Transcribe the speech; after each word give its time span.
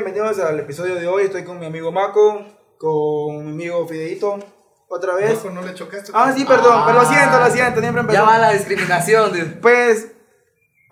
Bienvenidos 0.00 0.38
al 0.38 0.60
episodio 0.60 0.94
de 0.94 1.08
hoy. 1.08 1.24
Estoy 1.24 1.42
con 1.42 1.58
mi 1.58 1.66
amigo 1.66 1.90
Maco, 1.90 2.46
con 2.78 3.44
mi 3.44 3.50
amigo 3.50 3.88
Fideito. 3.88 4.38
Otra 4.86 5.16
vez. 5.16 5.40
Ojo, 5.40 5.50
no 5.50 5.60
le 5.60 5.74
chocaste. 5.74 6.12
Ah, 6.14 6.32
sí, 6.32 6.44
perdón, 6.44 6.84
pero 6.86 7.00
lo 7.00 7.04
siento, 7.04 7.40
lo 7.40 7.50
siento, 7.50 7.80
siempre 7.80 8.02
empezó. 8.02 8.16
Ya 8.16 8.22
va 8.22 8.38
la 8.38 8.52
discriminación. 8.52 9.32
dude. 9.32 9.58
Pues, 9.60 10.12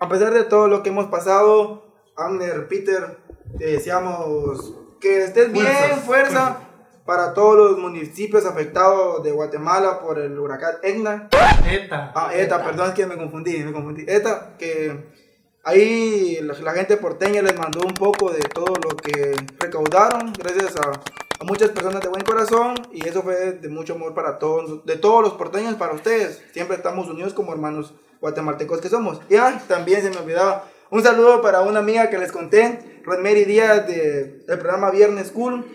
a 0.01 0.09
pesar 0.09 0.33
de 0.33 0.43
todo 0.43 0.67
lo 0.67 0.83
que 0.83 0.89
hemos 0.89 1.05
pasado, 1.05 1.85
Amner, 2.17 2.67
Peter, 2.67 3.17
te 3.57 3.67
deseamos 3.67 4.73
que 4.99 5.23
estés 5.23 5.53
bien, 5.53 5.65
fuerza, 5.65 6.01
fuerzas. 6.01 6.57
para 7.05 7.33
todos 7.33 7.55
los 7.55 7.77
municipios 7.77 8.45
afectados 8.45 9.23
de 9.23 9.31
Guatemala 9.31 10.01
por 10.01 10.19
el 10.19 10.37
huracán 10.37 10.79
Egna. 10.83 11.29
Eta. 11.65 12.11
Ah, 12.13 12.31
ETA, 12.33 12.61
perdón, 12.61 12.89
es 12.89 12.93
que 12.93 13.05
me 13.05 13.15
confundí, 13.15 13.63
me 13.63 13.71
confundí. 13.71 14.03
ETA, 14.05 14.57
que 14.59 15.15
ahí 15.67 16.39
la, 16.41 16.71
gente 16.71 16.95
porteña 16.97 17.41
les 17.41 17.57
mandó 17.57 17.81
un 17.85 17.93
poco 17.93 18.31
de 18.31 18.39
todo 18.39 18.73
lo 18.75 18.95
que 18.95 19.35
recaudaron, 19.59 20.31
gracias 20.31 20.75
a, 20.77 20.93
muchas 21.43 21.69
personas 21.69 22.01
de 22.01 22.07
buen 22.07 22.23
corazón, 22.23 22.75
y 22.91 23.07
eso 23.07 23.21
fue 23.21 23.51
de 23.51 23.69
mucho 23.69 23.93
amor 23.93 24.13
para 24.15 24.39
todos, 24.39 24.83
de 24.85 24.95
todos 24.95 25.21
los 25.21 25.33
porteños, 25.33 25.75
para 25.75 25.93
ustedes. 25.93 26.41
Siempre 26.51 26.77
estamos 26.77 27.07
unidos 27.07 27.33
como 27.33 27.51
hermanos 27.53 27.93
guatemaltecos 28.19 28.81
que 28.81 28.89
somos. 28.89 29.19
Y 29.29 29.35
ay, 29.35 29.61
también 29.67 30.01
se 30.01 30.09
me 30.09 30.17
olvidaba, 30.17 30.67
un 30.89 31.03
saludo 31.03 31.41
para 31.41 31.61
una 31.61 31.79
amiga 31.79 32.09
que 32.09 32.17
les 32.17 32.31
conté, 32.31 33.01
Rosemary 33.03 33.45
Díaz, 33.45 33.87
de- 33.87 34.39
del 34.47 34.57
programa 34.57 34.89
Viernes 34.89 35.31
Cool. 35.31 35.65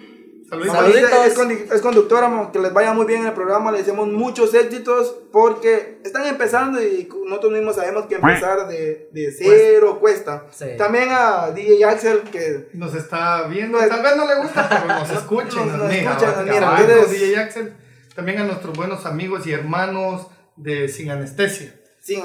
Saluditos. 0.52 0.76
Saluditos. 0.76 1.66
Es, 1.66 1.72
es 1.72 1.80
conductora, 1.80 2.50
que 2.52 2.58
les 2.58 2.72
vaya 2.72 2.92
muy 2.92 3.06
bien 3.06 3.22
en 3.22 3.28
el 3.28 3.32
programa, 3.32 3.72
le 3.72 3.78
deseamos 3.78 4.08
muchos 4.08 4.52
éxitos 4.52 5.16
porque 5.32 5.98
están 6.04 6.26
empezando 6.26 6.82
y 6.82 7.08
nosotros 7.26 7.52
mismos 7.52 7.76
sabemos 7.76 8.06
que 8.06 8.16
empezar 8.16 8.68
de, 8.68 9.08
de 9.12 9.32
cero 9.32 9.98
cuesta. 9.98 10.44
Sí. 10.50 10.66
También 10.76 11.08
a 11.10 11.50
DJ 11.52 11.84
Axel, 11.86 12.20
que 12.30 12.68
Nos 12.74 12.94
está 12.94 13.46
viendo. 13.48 13.80
No, 13.80 13.88
Tal 13.88 14.02
vez 14.02 14.16
no 14.16 14.26
le 14.26 14.34
gusta, 14.42 14.68
pero 14.68 14.86
nos 14.98 15.10
escucha. 15.18 15.64
nos- 15.64 15.78
Nos, 15.78 15.88
mira. 15.88 16.12
escucha, 16.12 16.42
mira. 16.44 17.06
DJ 17.06 17.36
Axel. 17.38 17.74
También 18.14 18.38
a 18.40 18.44
nuestros 18.44 18.76
buenos 18.76 19.06
amigos 19.06 19.46
y 19.46 19.52
hermanos 19.52 20.26
de 20.56 20.88
Sin 20.88 21.10
Anestesia. 21.10 21.74
sí, 22.00 22.22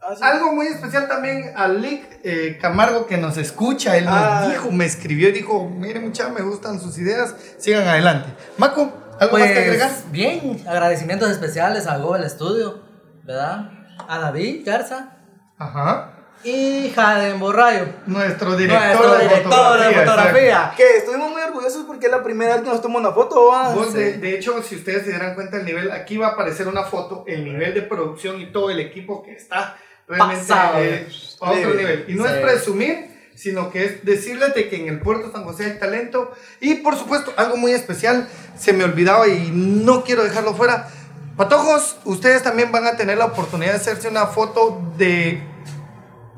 ah, 0.00 0.14
sí. 0.16 0.22
Algo 0.22 0.52
muy 0.52 0.66
especial 0.66 1.08
también 1.08 1.52
a 1.56 1.68
Lick 1.68 2.20
eh, 2.24 2.58
Camargo 2.60 3.06
que 3.06 3.16
nos 3.16 3.36
escucha. 3.36 3.96
Él 3.96 4.04
nos 4.04 4.14
Ah. 4.14 4.48
dijo, 4.50 4.70
me 4.70 4.84
escribió 4.84 5.28
y 5.28 5.32
dijo: 5.32 5.68
Miren, 5.68 6.04
muchachos, 6.04 6.32
me 6.32 6.42
gustan 6.42 6.80
sus 6.80 6.96
ideas. 6.98 7.34
Sigan 7.58 7.86
adelante. 7.86 8.28
Maco, 8.56 8.92
¿algo 9.20 9.38
más 9.38 9.48
que 9.50 9.58
agregar? 9.58 9.88
Pues 9.90 10.10
bien, 10.12 10.62
agradecimientos 10.68 11.30
especiales 11.30 11.86
a 11.86 11.96
Google 11.98 12.28
Studio, 12.28 12.82
¿verdad? 13.24 13.70
A 14.08 14.18
David 14.20 14.62
Garza 14.64 15.16
Ajá. 15.58 16.12
y 16.44 16.90
Jaden 16.94 17.40
Borrayo, 17.40 17.86
Nuestro 18.06 18.56
director, 18.56 18.86
nuestro 18.86 19.14
de, 19.16 19.22
director 19.24 19.52
fotografía, 19.52 19.88
de 20.00 20.06
fotografía. 20.06 20.72
que 20.76 20.96
estuvimos 20.98 21.30
muy 21.32 21.42
orgullosos 21.42 21.84
porque 21.84 22.06
es 22.06 22.12
la 22.12 22.22
primera 22.22 22.54
vez 22.54 22.62
que 22.62 22.70
nos 22.70 22.80
tomamos 22.80 23.02
una 23.02 23.12
foto. 23.12 23.50
Vos, 23.74 23.92
de, 23.92 24.14
Sí. 24.14 24.20
de 24.20 24.34
hecho, 24.36 24.62
si 24.62 24.76
ustedes 24.76 25.02
se 25.02 25.08
dieran 25.10 25.34
cuenta 25.34 25.56
el 25.56 25.64
nivel, 25.64 25.90
aquí 25.90 26.16
va 26.16 26.28
a 26.28 26.30
aparecer 26.30 26.68
una 26.68 26.84
foto, 26.84 27.24
el 27.26 27.44
nivel 27.44 27.74
de 27.74 27.82
producción 27.82 28.40
y 28.40 28.52
todo 28.52 28.70
el 28.70 28.78
equipo 28.78 29.22
que 29.24 29.32
está 29.32 29.76
realmente 30.08 30.44
Pasado. 30.46 30.78
eh, 30.78 31.08
a 31.40 31.50
otro 31.52 31.74
nivel. 31.74 32.04
Y 32.08 32.14
no 32.14 32.24
Sí. 32.26 32.30
es 32.34 32.38
presumir, 32.40 33.08
sino 33.34 33.70
que 33.70 33.84
es 33.84 34.04
decirles 34.04 34.54
de 34.54 34.68
que 34.68 34.76
en 34.76 34.88
el 34.88 35.00
puerto 35.00 35.30
San 35.30 35.44
José 35.44 35.64
hay 35.66 35.78
talento. 35.78 36.32
Y 36.60 36.76
por 36.76 36.96
supuesto, 36.96 37.32
algo 37.36 37.56
muy 37.56 37.72
especial, 37.72 38.28
se 38.58 38.72
me 38.72 38.84
olvidaba 38.84 39.28
y 39.28 39.50
no 39.52 40.02
quiero 40.04 40.24
dejarlo 40.24 40.54
fuera. 40.54 40.88
Patojos, 41.36 41.96
ustedes 42.04 42.42
también 42.42 42.72
van 42.72 42.86
a 42.86 42.96
tener 42.96 43.16
la 43.18 43.26
oportunidad 43.26 43.70
de 43.72 43.76
hacerse 43.76 44.08
una 44.08 44.26
foto 44.26 44.82
de 44.96 45.40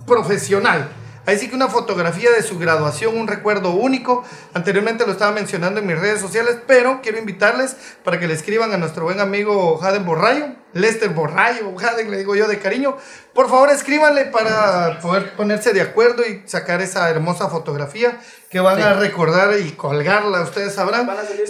profesional. 0.06 0.88
Ahí 1.30 1.38
sí 1.38 1.48
que 1.48 1.54
una 1.54 1.68
fotografía 1.68 2.32
de 2.32 2.42
su 2.42 2.58
graduación, 2.58 3.16
un 3.16 3.28
recuerdo 3.28 3.70
único. 3.70 4.24
Anteriormente 4.52 5.06
lo 5.06 5.12
estaba 5.12 5.30
mencionando 5.30 5.78
en 5.78 5.86
mis 5.86 5.96
redes 5.96 6.20
sociales, 6.20 6.56
pero 6.66 6.98
quiero 7.04 7.18
invitarles 7.18 7.76
para 8.02 8.18
que 8.18 8.26
le 8.26 8.34
escriban 8.34 8.72
a 8.72 8.78
nuestro 8.78 9.04
buen 9.04 9.20
amigo 9.20 9.78
Jaden 9.78 10.04
Borrayo, 10.04 10.46
Lester 10.72 11.10
Borrayo, 11.10 11.72
Jaden 11.76 12.10
le 12.10 12.18
digo 12.18 12.34
yo 12.34 12.48
de 12.48 12.58
cariño. 12.58 12.96
Por 13.32 13.48
favor, 13.48 13.70
escríbanle 13.70 14.24
para 14.24 14.98
poder 14.98 15.36
ponerse 15.36 15.72
de 15.72 15.82
acuerdo 15.82 16.24
y 16.26 16.42
sacar 16.46 16.80
esa 16.82 17.08
hermosa 17.08 17.48
fotografía 17.48 18.18
que 18.50 18.58
van 18.58 18.82
a 18.82 18.94
recordar 18.94 19.56
y 19.60 19.70
colgarla, 19.70 20.40
ustedes 20.40 20.74
sabrán. 20.74 21.08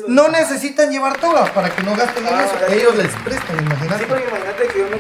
No 0.08 0.28
necesitan 0.28 0.90
llevar 0.90 1.16
toga 1.18 1.46
para 1.54 1.70
que 1.74 1.82
no 1.84 1.96
gasten 1.96 2.26
en 2.26 2.34
Ah, 2.34 2.44
eso. 2.44 2.72
Ellos 2.74 2.96
les 2.96 3.08
prestan, 3.24 3.64
imagínate. 3.64 3.98
Sí, 4.00 4.04
porque 4.06 4.24
imagínate 4.28 4.66
que 4.68 4.78
yo 4.78 4.88
me 4.90 4.98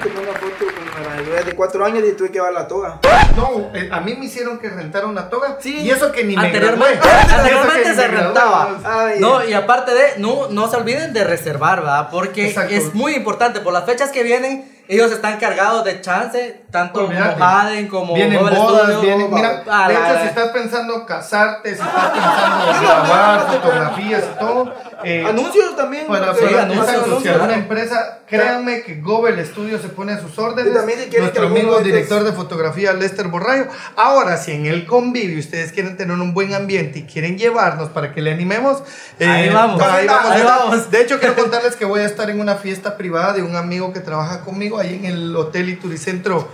de 1.30 1.54
cuatro 1.54 1.84
años 1.84 2.02
y 2.06 2.12
tuve 2.12 2.28
que 2.28 2.34
llevar 2.34 2.52
la 2.52 2.66
toga. 2.68 2.98
No, 3.36 3.70
eh, 3.74 3.88
a 3.92 4.00
mí 4.00 4.14
me 4.18 4.26
hicieron 4.26 4.58
que 4.58 4.68
rentar 4.68 5.04
una 5.04 5.28
toga. 5.30 5.56
Sí. 5.60 5.78
Y 5.80 5.90
eso 5.90 6.10
que 6.12 6.24
ni 6.24 6.36
me 6.36 6.46
Anteriormente, 6.46 6.98
gradué. 6.98 7.10
Eso 7.20 7.28
que 7.28 7.34
anteriormente 7.34 7.94
se 7.94 7.94
me 8.02 8.08
gradué. 8.08 8.24
rentaba. 8.24 8.78
Ay. 8.84 9.20
No, 9.20 9.44
y 9.44 9.52
aparte 9.52 9.94
de, 9.94 10.18
no, 10.18 10.48
no 10.48 10.68
se 10.68 10.76
olviden 10.76 11.12
de 11.12 11.24
reservar, 11.24 11.80
¿verdad? 11.80 12.08
Porque 12.10 12.48
Exacto. 12.48 12.74
es 12.74 12.94
muy 12.94 13.14
importante, 13.14 13.60
por 13.60 13.72
las 13.72 13.84
fechas 13.84 14.10
que 14.10 14.22
vienen, 14.22 14.80
ellos 14.88 15.12
están 15.12 15.38
cargados 15.38 15.84
de 15.84 16.00
chance, 16.00 16.62
tanto 16.72 17.04
Olvídate. 17.04 17.34
como 17.34 17.44
Jaden, 17.44 17.86
como 17.88 18.14
Vienen 18.14 18.40
bodas, 18.40 18.56
Studio, 18.86 19.00
vienen. 19.00 19.32
Mira, 19.32 19.62
a 19.70 19.86
de 19.88 19.94
hecho, 19.94 20.20
si 20.22 20.26
estás 20.26 20.48
pensando 20.48 21.06
casarte, 21.06 21.76
si 21.76 21.80
estás 21.80 22.10
pensando 22.10 22.80
grabar 22.82 23.46
fotografías 23.52 24.24
y 24.34 24.38
todo. 24.40 24.74
Eh, 25.04 25.24
Anuncios 25.26 25.76
también. 25.76 26.06
Para, 26.06 26.34
Sí, 26.34 26.44
anuncios, 26.44 27.22
claro. 27.22 27.52
empresa, 27.52 28.20
créanme 28.26 28.82
que 28.82 29.00
Gobel 29.00 29.44
Studio 29.44 29.78
se 29.78 29.88
pone 29.88 30.12
a 30.12 30.20
sus 30.20 30.38
órdenes. 30.38 30.72
Y 30.72 30.76
también 30.76 30.98
si 31.10 31.16
Nuestro 31.18 31.46
amigo 31.46 31.78
de 31.78 31.84
director 31.84 32.24
de 32.24 32.32
fotografía, 32.32 32.92
Lester 32.92 33.28
Borrayo. 33.28 33.66
Ahora, 33.96 34.36
si 34.36 34.52
en 34.52 34.66
el 34.66 34.86
convivio 34.86 35.38
ustedes 35.38 35.72
quieren 35.72 35.96
tener 35.96 36.16
un 36.16 36.34
buen 36.34 36.54
ambiente 36.54 37.00
y 37.00 37.02
quieren 37.04 37.38
llevarnos 37.38 37.88
para 37.90 38.12
que 38.12 38.22
le 38.22 38.32
animemos, 38.32 38.82
eh, 39.18 39.26
Ahí 39.26 39.48
vamos, 39.48 39.82
ahí 39.82 40.06
vamos, 40.06 40.30
ahí 40.30 40.40
ahí 40.40 40.46
vamos. 40.46 40.90
De 40.90 41.02
hecho, 41.02 41.18
quiero 41.18 41.34
contarles 41.34 41.76
que 41.76 41.84
voy 41.84 42.00
a 42.00 42.06
estar 42.06 42.30
en 42.30 42.40
una 42.40 42.56
fiesta 42.56 42.96
privada 42.96 43.32
de 43.32 43.42
un 43.42 43.56
amigo 43.56 43.92
que 43.92 44.00
trabaja 44.00 44.42
conmigo 44.42 44.78
ahí 44.78 44.94
en 44.94 45.04
el 45.04 45.36
Hotel 45.36 45.68
y 45.68 45.76
Turicentro. 45.76 46.48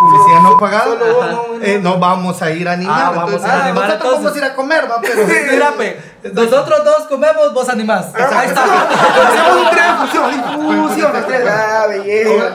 Publicidad 0.00 0.40
no 0.42 0.56
pagada. 0.58 0.96
Eh, 1.62 1.78
no 1.82 1.98
vamos 1.98 2.40
a 2.40 2.50
ir 2.50 2.66
a 2.66 2.72
animar. 2.72 3.02
Ah, 3.06 3.10
vamos 3.14 3.32
entonces, 3.34 3.50
a 3.50 3.64
animar, 3.64 3.84
nosotros 3.86 3.94
entonces. 4.14 4.24
vamos 4.24 4.34
a 4.34 4.38
ir 4.38 4.44
a 4.44 4.54
comer, 4.56 4.90
va, 4.90 5.00
pero. 5.00 5.26
Mira, 5.52 5.72
pe, 5.72 6.00
nosotros 6.32 6.84
dos 6.84 7.06
comemos, 7.08 7.52
vos 7.52 7.68
animás. 7.68 8.06
Ahí 8.14 8.48
está. 8.48 8.64
Hacemos 10.04 10.34
un 10.56 10.88
fusión. 10.88 11.12
Ah, 11.48 11.86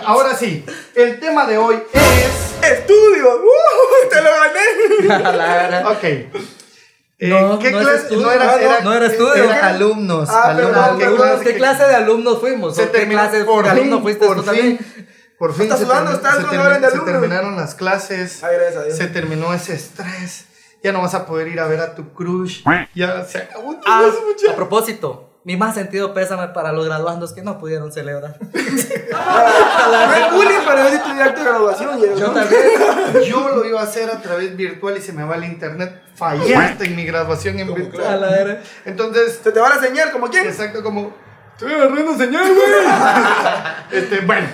Ahora, 0.06 0.36
sí, 0.36 0.66
el 0.96 1.20
tema 1.20 1.46
de 1.46 1.58
hoy 1.58 1.82
es. 1.94 2.72
Estudio. 2.72 3.36
¡Uh! 3.36 4.10
Te 4.10 4.22
lo 4.22 4.30
gané. 4.32 5.14
A 5.26 5.32
la 5.32 5.46
verdad. 5.46 5.92
Ok. 5.92 6.04
Eh, 6.04 7.30
No, 7.30 7.60
¿qué 7.60 7.72
no 7.72 7.80
clase? 7.80 7.96
estudio, 7.98 8.22
no 8.26 8.32
era, 8.32 8.46
no, 8.46 8.52
era, 8.58 8.80
no 8.82 8.94
era 8.94 9.06
estudio. 9.06 9.44
Era 9.44 9.68
alumnos. 9.68 10.30
Ah, 10.30 10.50
alumnos. 10.50 10.90
¿Qué 10.98 11.06
clase- 11.16 11.44
¿Qué 11.44 11.56
clase 11.58 11.84
de 11.86 11.96
alumnos 11.96 12.40
fuimos? 12.40 12.76
Se 12.76 12.84
¿O 12.86 12.92
¿Qué 12.92 13.08
clase 13.08 13.40
de 13.40 13.46
fin, 13.46 13.66
alumno 13.68 14.02
fuiste 14.02 14.26
por 14.26 14.38
tú 14.38 14.44
fin, 14.44 14.52
también? 14.52 14.80
Por 15.38 15.54
fin 15.54 15.70
se, 15.70 15.78
sudando, 15.78 16.12
termi- 16.12 16.16
se 16.22 16.46
termi- 16.58 16.92
se 16.92 17.00
terminaron 17.00 17.56
las 17.58 17.76
clases. 17.76 18.44
Ay, 18.44 18.56
gracias 18.56 18.78
a 18.78 18.84
Dios. 18.86 18.98
Se 18.98 19.08
terminó 19.08 19.54
ese 19.54 19.74
estrés. 19.76 20.46
Ya 20.84 20.92
no 20.92 21.02
vas 21.02 21.14
a 21.16 21.26
poder 21.26 21.48
ir 21.48 21.60
a 21.60 21.68
ver 21.68 21.80
a 21.82 21.96
tu 21.96 22.14
crush. 22.14 22.64
Ya 22.94 23.24
se 23.26 23.40
acabó 23.40 23.76
Ah, 23.86 24.04
muchacho. 24.26 24.52
a 24.52 24.56
propósito, 24.56 25.40
mi 25.44 25.58
más 25.58 25.74
sentido 25.76 26.14
pésame 26.14 26.48
para 26.50 26.72
los 26.72 26.86
graduandos 26.86 27.34
que 27.34 27.42
no 27.42 27.58
pudieron 27.58 27.92
celebrar. 27.92 28.38
No 29.16 30.14
es 30.14 30.32
bullying, 30.34 30.60
pero 30.66 30.88
es 30.88 31.04
tu 31.04 31.12
directo 31.14 31.40
de 31.44 31.50
graduación. 31.50 32.00
y- 32.00 32.20
Yo 32.20 32.32
también. 32.32 32.62
Yo 33.28 33.50
lo 33.50 33.66
iba 33.66 33.82
a 33.82 33.84
hacer 33.84 34.10
a 34.10 34.22
través 34.22 34.56
virtual 34.56 34.98
y 34.98 35.02
se 35.02 35.14
me 35.14 35.24
va 35.24 35.36
el 35.36 35.44
internet. 35.46 36.02
Fallaste 36.16 36.86
en 36.86 36.96
mi 36.96 37.06
graduación 37.06 37.60
en 37.60 37.70
A 37.72 37.76
virtual. 37.76 38.22
la. 38.22 38.60
Entonces, 38.86 39.40
Se 39.44 39.52
te 39.52 39.60
va 39.60 39.70
a 39.70 39.76
enseñar 39.76 40.12
como 40.12 40.28
quién. 40.30 40.46
exacto 40.48 40.82
como. 40.84 41.14
Estoy 41.54 41.74
agarrando 41.74 42.18
señal, 42.18 42.44
güey. 42.54 42.68
este, 44.04 44.20
bueno. 44.22 44.48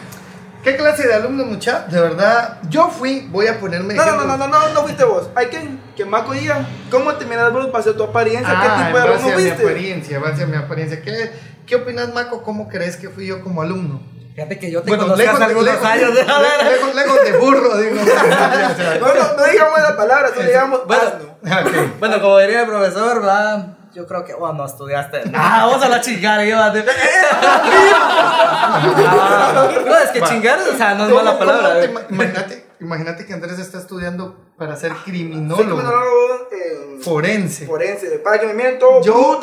¿Qué 0.63 0.77
clase 0.77 1.07
de 1.07 1.13
alumno, 1.15 1.43
mucha? 1.45 1.85
De 1.89 1.99
verdad, 1.99 2.59
yo 2.69 2.89
fui, 2.89 3.27
voy 3.31 3.47
a 3.47 3.59
ponerme. 3.59 3.95
No, 3.95 4.05
no, 4.05 4.25
no, 4.25 4.37
no, 4.37 4.47
no, 4.47 4.69
no 4.73 4.81
fuiste 4.83 5.03
vos. 5.03 5.29
Hay 5.35 5.47
que 5.47 5.69
que 5.95 6.05
Maco 6.05 6.33
diga 6.33 6.65
cómo 6.91 7.13
te 7.15 7.25
miras 7.25 7.51
vos 7.51 7.65
para 7.67 7.79
hacer 7.79 7.93
tu 7.97 8.03
apariencia, 8.03 8.53
Ah, 8.55 8.61
qué 8.77 8.85
tipo 8.85 8.97
de 8.97 9.03
alumno 9.03 9.27
a 9.27 9.37
mi 9.37 9.43
fuiste. 9.43 9.63
apariencia, 9.63 10.17
en 10.17 10.21
base 10.23 10.43
a 10.43 10.45
mi 10.47 10.55
apariencia. 10.57 11.01
¿Qué, 11.01 11.31
¿Qué 11.65 11.75
opinas, 11.75 12.13
Maco? 12.13 12.43
¿Cómo 12.43 12.67
crees 12.67 12.95
que 12.97 13.09
fui 13.09 13.25
yo 13.27 13.41
como 13.41 13.61
alumno? 13.61 14.01
Fíjate 14.35 14.59
que 14.59 14.71
yo 14.71 14.81
te 14.81 14.89
Bueno, 14.89 15.03
conozco 15.03 15.21
lejos 15.23 15.35
hace 15.35 15.43
de, 15.43 15.49
algunos 15.49 15.73
lejos, 15.73 15.85
años. 15.89 16.15
de- 16.15 16.23
lejos, 16.23 16.63
lejos, 16.63 16.95
lejos 16.95 17.23
de 17.25 17.37
burro, 17.37 17.77
digo. 17.77 17.95
No, 19.01 19.07
no, 19.13 19.33
no 19.37 19.43
digamos 19.51 19.79
la 19.81 19.97
palabra, 19.97 20.29
solo 20.29 20.47
digamos 20.47 20.79
Bueno. 20.87 21.03
Bueno, 21.99 22.21
como 22.21 22.37
diría 22.39 22.61
el 22.61 22.67
profesor, 22.67 23.25
va. 23.25 23.77
Yo 23.93 24.07
creo 24.07 24.23
que 24.23 24.33
vos 24.33 24.53
no 24.55 24.65
estudiaste. 24.65 25.21
Ah, 25.33 25.67
vos 25.71 25.83
a 25.83 25.89
la 25.89 25.99
chingada, 26.01 26.45
yo. 26.45 26.57
de- 26.71 26.85
Ah, 28.63 29.51
no, 29.85 29.97
es 29.97 30.09
que 30.11 30.21
chingar, 30.21 30.59
o 30.59 30.77
sea, 30.77 30.95
no 30.95 31.03
es 31.05 31.09
¿Cómo- 31.11 31.23
mala 31.23 31.37
palabra. 31.39 31.83
eh. 31.83 31.89
ima- 31.91 32.01
imagínate, 32.09 32.65
imagínate 32.79 33.25
que 33.25 33.33
Andrés 33.33 33.59
está 33.59 33.77
estudiando 33.79 34.35
para 34.57 34.75
ser 34.75 34.91
Soy 34.93 35.01
criminólogo, 35.03 35.81
forense. 37.01 37.65
forense, 37.65 38.07
para 38.23 38.39
que 38.39 38.47
me 38.47 38.53
miren 38.53 38.79
todo 38.79 39.01
Yo 39.03 39.39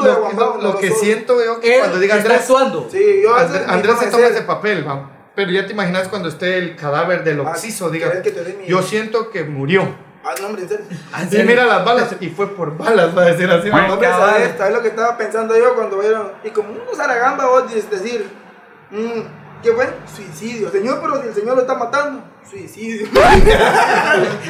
lo, 0.62 0.78
que- 0.78 0.90
siento 0.92 1.44
yo 1.44 1.60
que 1.60 1.78
cuando 1.80 1.98
diga 1.98 2.14
Andrés, 2.16 2.40
actuando. 2.40 2.88
Sí, 2.90 3.20
yo 3.22 3.34
Andrés, 3.34 3.98
se 3.98 4.06
toma 4.06 4.26
ese 4.26 4.42
papel, 4.42 4.86
va. 4.86 5.10
Pero 5.34 5.50
ya 5.52 5.66
te 5.66 5.72
imaginas 5.72 6.08
cuando 6.08 6.28
esté 6.28 6.58
el 6.58 6.74
cadáver 6.74 7.22
del 7.22 7.40
Ah, 7.40 7.50
oxiso, 7.50 7.90
diga. 7.90 8.08
¿querés 8.08 8.22
que 8.24 8.30
te 8.32 8.42
dé 8.44 8.54
mi- 8.54 8.66
Yo 8.66 8.82
siento 8.82 9.30
que 9.30 9.44
murió. 9.44 10.07
Ah, 10.30 10.34
no, 10.40 10.48
hombre, 10.48 10.62
en 10.64 10.68
serio. 10.68 10.84
Ah, 11.12 11.22
¿en 11.22 11.28
Y 11.28 11.30
serio? 11.30 11.46
mira 11.46 11.64
las 11.64 11.84
balas, 11.86 12.14
y 12.20 12.28
fue 12.28 12.54
por 12.54 12.76
balas, 12.76 13.16
va 13.16 13.22
a 13.22 13.26
decir 13.26 13.50
así. 13.50 13.70
No, 13.70 13.94
hombre. 13.94 14.08
¿sabes? 14.08 14.54
¿Sabes 14.58 14.74
lo 14.74 14.82
que 14.82 14.88
estaba 14.88 15.16
pensando 15.16 15.56
yo 15.56 15.74
cuando 15.74 15.98
vieron? 15.98 16.32
Y 16.44 16.50
como 16.50 16.70
uno 16.70 16.82
zaragamba, 16.94 17.46
vos 17.46 17.72
decir, 17.88 18.28
mm, 18.90 19.20
¿qué 19.62 19.72
fue? 19.72 19.88
Suicidio. 20.14 20.70
Señor, 20.70 21.00
pero 21.00 21.22
si 21.22 21.28
el 21.28 21.34
señor 21.34 21.54
lo 21.56 21.62
está 21.62 21.74
matando, 21.76 22.22
suicidio. 22.50 23.06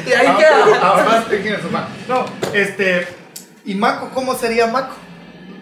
Y 0.05 0.11
ahí 0.11 0.27
Ah, 0.27 0.37
queda. 0.37 0.65
ahora. 0.89 1.05
No, 2.07 2.25
este. 2.53 3.07
¿Y 3.65 3.75
Maco 3.75 4.09
cómo 4.13 4.35
sería 4.35 4.67
Maco? 4.67 4.95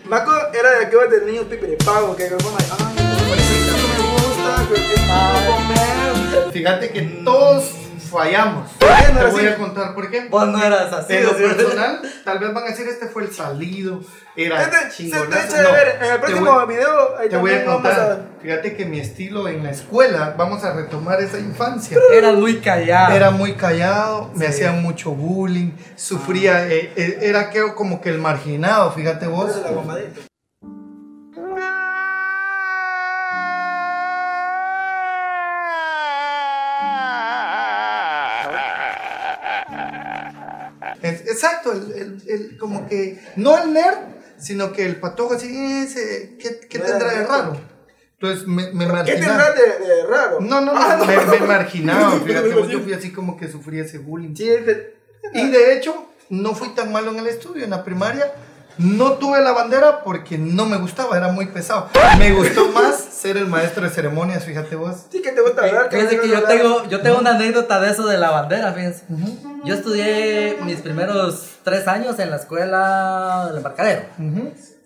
Maco 0.05 0.31
era 0.57 0.71
de 0.79 0.85
aquellos 0.85 1.11
de 1.11 1.25
niños 1.25 1.45
pipirepago, 1.45 2.15
que 2.15 2.27
como, 2.29 2.57
ay, 2.57 2.65
me 2.95 3.97
gusta, 4.13 4.67
que 4.73 4.79
no 5.07 5.51
comer. 5.51 6.51
Fíjate 6.53 6.89
que 6.91 7.01
todos 7.25 7.71
fallamos. 8.07 8.71
¿Por 8.73 8.87
qué 8.89 9.13
no 9.13 9.13
Te 9.13 9.19
era 9.21 9.29
voy 9.31 9.45
así? 9.45 9.47
a 9.53 9.57
contar 9.57 9.93
por 9.95 10.09
qué. 10.09 10.27
Vos 10.29 10.47
no 10.47 10.63
eras 10.63 10.91
así. 10.93 11.13
En 11.13 11.23
lo 11.25 11.29
¿sí? 11.33 11.43
personal, 11.43 12.01
tal 12.23 12.39
vez 12.39 12.53
van 12.53 12.63
a 12.63 12.67
decir 12.67 12.87
este 12.87 13.07
fue 13.07 13.23
el 13.23 13.31
salido, 13.33 14.01
era 14.35 14.61
Este, 14.63 14.75
se 14.77 14.85
te 14.85 14.91
chingonazo. 14.95 15.55
de 15.57 15.63
No, 15.63 15.71
ver, 15.71 15.99
en 16.01 16.11
el 16.13 16.19
próximo 16.19 16.51
voy- 16.53 16.67
video, 16.75 17.17
ahí 17.17 17.29
Te 17.29 17.37
voy 17.37 17.51
a 17.53 17.65
contar. 17.65 17.99
a... 17.99 18.41
Fíjate 18.41 18.75
que 18.75 18.85
mi 18.85 18.99
estilo 18.99 19.47
en 19.47 19.63
la 19.63 19.71
escuela, 19.71 20.35
vamos 20.37 20.63
a 20.63 20.73
retomar 20.73 21.19
esa 21.21 21.39
infancia. 21.39 21.97
Eras 22.13 22.35
muy 22.35 22.57
callado. 22.59 23.15
Era 23.15 23.31
muy 23.31 23.53
callado, 23.53 24.31
me 24.35 24.47
hacían 24.47 24.81
mucho 24.81 25.11
bullying, 25.11 25.71
sufría, 25.95 26.67
eh, 26.67 26.93
eh, 26.95 27.19
era 27.23 27.49
que 27.49 27.73
como 27.75 27.99
que 27.99 28.09
el 28.09 28.19
marginado, 28.19 28.91
fíjate 28.91 29.27
vos. 29.27 29.49
Es 29.55 29.63
la 29.63 29.71
exacto, 41.73 41.93
el, 41.95 42.21
el- 42.27 42.29
el- 42.51 42.57
como 42.57 42.87
que, 42.87 43.19
no 43.35 43.57
el 43.61 43.73
nerd, 43.73 43.97
sino 44.37 44.71
que 44.71 44.85
el 44.85 44.97
patojo 44.97 45.33
así, 45.35 45.47
ese, 45.83 46.37
¿qué, 46.39 46.59
qué 46.69 46.79
No 46.79 46.85
tendrá 46.85 47.11
de 47.13 47.25
raro? 47.25 47.59
Entonces 48.19 48.47
me, 48.47 48.71
me 48.73 48.85
¿Qué 48.85 48.91
marginaba. 48.91 49.53
tendrás 49.53 49.55
de, 49.55 49.85
de 49.85 50.03
raro? 50.07 50.39
No, 50.41 50.61
no, 50.61 50.73
no, 50.73 50.79
Ah, 50.81 51.03
me, 51.05 51.39
me 51.39 51.45
marginaba, 51.45 52.19
fíjate, 52.25 52.49
yo 52.69 52.79
fui 52.81 52.93
así 52.93 53.11
como 53.11 53.37
que 53.37 53.47
sufría 53.47 53.83
ese 53.83 53.99
bullying. 53.99 54.35
Sí, 54.35 54.45
de- 54.45 54.95
Y 55.33 55.49
de 55.49 55.73
hecho, 55.77 56.07
no 56.29 56.55
fui 56.55 56.69
tan 56.69 56.91
malo 56.91 57.11
en 57.11 57.19
el 57.19 57.27
estudio, 57.27 57.63
en 57.63 57.69
la 57.71 57.83
primaria. 57.83 58.31
No 58.77 59.13
tuve 59.13 59.41
la 59.41 59.51
bandera 59.53 60.03
porque 60.03 60.37
no 60.37 60.65
me 60.65 60.77
gustaba, 60.77 61.17
era 61.17 61.29
muy 61.29 61.47
pesado. 61.47 61.87
Me 62.19 62.31
gustó 62.33 62.67
más 62.69 62.95
ser 62.95 63.37
el 63.37 63.47
maestro 63.47 63.83
de 63.83 63.89
ceremonias, 63.89 64.43
fíjate 64.43 64.75
vos. 64.75 64.95
sí 65.11 65.21
que 65.21 65.31
te 65.31 65.41
gusta 65.41 65.63
hablar. 65.65 65.89
Que 65.89 66.03
te 66.03 66.27
yo 66.27 66.43
tengo, 66.43 66.85
yo 66.87 67.01
tengo 67.01 67.17
una 67.19 67.31
anécdota 67.31 67.79
de 67.79 67.89
eso 67.91 68.05
de 68.05 68.17
la 68.17 68.29
bandera, 68.29 68.73
fíjense. 68.73 69.03
Yo 69.63 69.73
estudié 69.73 70.57
mis 70.63 70.81
primeros 70.81 71.57
tres 71.63 71.87
años 71.87 72.19
en 72.19 72.29
la 72.29 72.35
escuela 72.37 73.45
del 73.47 73.57
embarcadero. 73.57 74.01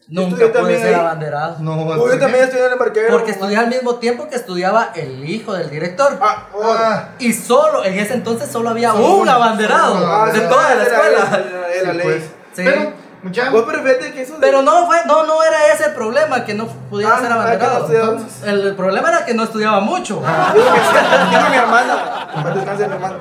Nunca 0.08 0.52
pude 0.52 0.78
ser 0.78 0.88
ahí. 0.88 0.94
abanderado. 1.00 1.58
No, 1.60 1.74
Oh, 1.84 1.96
¿por 1.98 2.12
yo 2.14 2.20
también 2.20 2.44
estudié 2.44 2.62
en 2.64 2.68
el 2.68 2.74
embarcadero. 2.74 3.14
Porque 3.14 3.32
estudié 3.32 3.56
al 3.58 3.68
mismo 3.70 3.96
tiempo 3.96 4.28
que 4.28 4.36
estudiaba 4.36 4.92
el 4.94 5.30
hijo 5.30 5.54
del 5.54 5.70
director. 5.70 6.18
Ah, 6.22 6.48
oh. 6.54 6.64
Ah, 6.78 7.10
Y 7.20 7.32
solo, 7.32 7.86
en 7.86 7.98
ese 7.98 8.16
entonces 8.16 8.50
solo 8.52 8.70
había 8.70 8.92
Solo 8.92 9.16
un 9.18 9.30
abanderado 9.30 9.96
Ah, 10.06 10.30
de 10.32 10.40
sí, 10.40 10.46
toda 10.50 10.76
la 10.76 10.84
era- 10.84 10.96
escuela. 10.96 11.46
Era, 11.50 11.74
era 11.74 11.92
sí, 11.92 11.98
ley. 11.98 12.04
pues. 12.08 12.24
Sí. 12.54 12.62
Pero, 12.66 12.94
mucha, 13.24 13.50
Vos 13.52 13.64
pero 13.68 13.84
fíjate 13.84 14.12
que 14.14 14.22
eso 14.24 14.34
de- 14.36 14.40
Pero 14.40 14.62
no 14.62 14.86
fue, 14.88 14.98
no, 15.06 15.26
no 15.26 15.44
era 15.44 15.74
ese 15.74 15.86
el 15.86 15.94
problema, 15.94 16.44
que 16.46 16.54
no 16.54 16.68
pudiera 16.68 17.16
Ah, 17.16 17.20
ser 17.20 17.32
ah, 17.32 17.36
no 17.36 17.42
abanderado. 17.42 17.80
estudiaba. 17.82 18.12
Entonces, 18.14 18.44
el, 18.48 18.68
el 18.68 18.76
problema 18.76 19.10
era 19.10 19.26
que 19.26 19.34
no 19.34 19.44
estudiaba 19.44 19.80
mucho. 19.80 20.22
Que 20.54 21.38
digo 21.38 21.50
mi 21.50 21.56
hermana, 21.58 22.28
para 22.34 22.56
descansar 22.56 22.88
mi 22.90 22.94
hermana. 22.96 23.18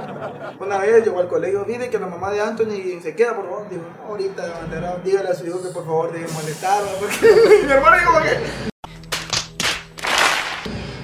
Una 0.58 0.78
vez 0.78 1.04
llegó 1.04 1.20
al 1.20 1.28
colegio, 1.28 1.64
mire 1.66 1.88
que 1.90 1.98
la 1.98 2.06
mamá 2.06 2.30
de 2.30 2.40
Anthony 2.40 3.00
se 3.02 3.14
queda, 3.14 3.34
por 3.34 3.44
favor. 3.44 3.68
Digo, 3.70 3.82
ahorita 4.08 4.44
de 4.44 4.50
bandera, 4.50 4.96
dígale 5.04 5.30
a 5.30 5.34
su 5.34 5.46
hijo 5.46 5.62
que 5.62 5.68
por 5.68 5.84
favor 5.84 6.12
deje 6.12 6.26
de 6.26 6.32
molestar, 6.32 6.82
¿no? 6.82 6.88
porque 7.00 7.62
mi 7.66 7.72
hermana 7.72 7.96
dijo 7.98 8.12
que. 8.22 8.70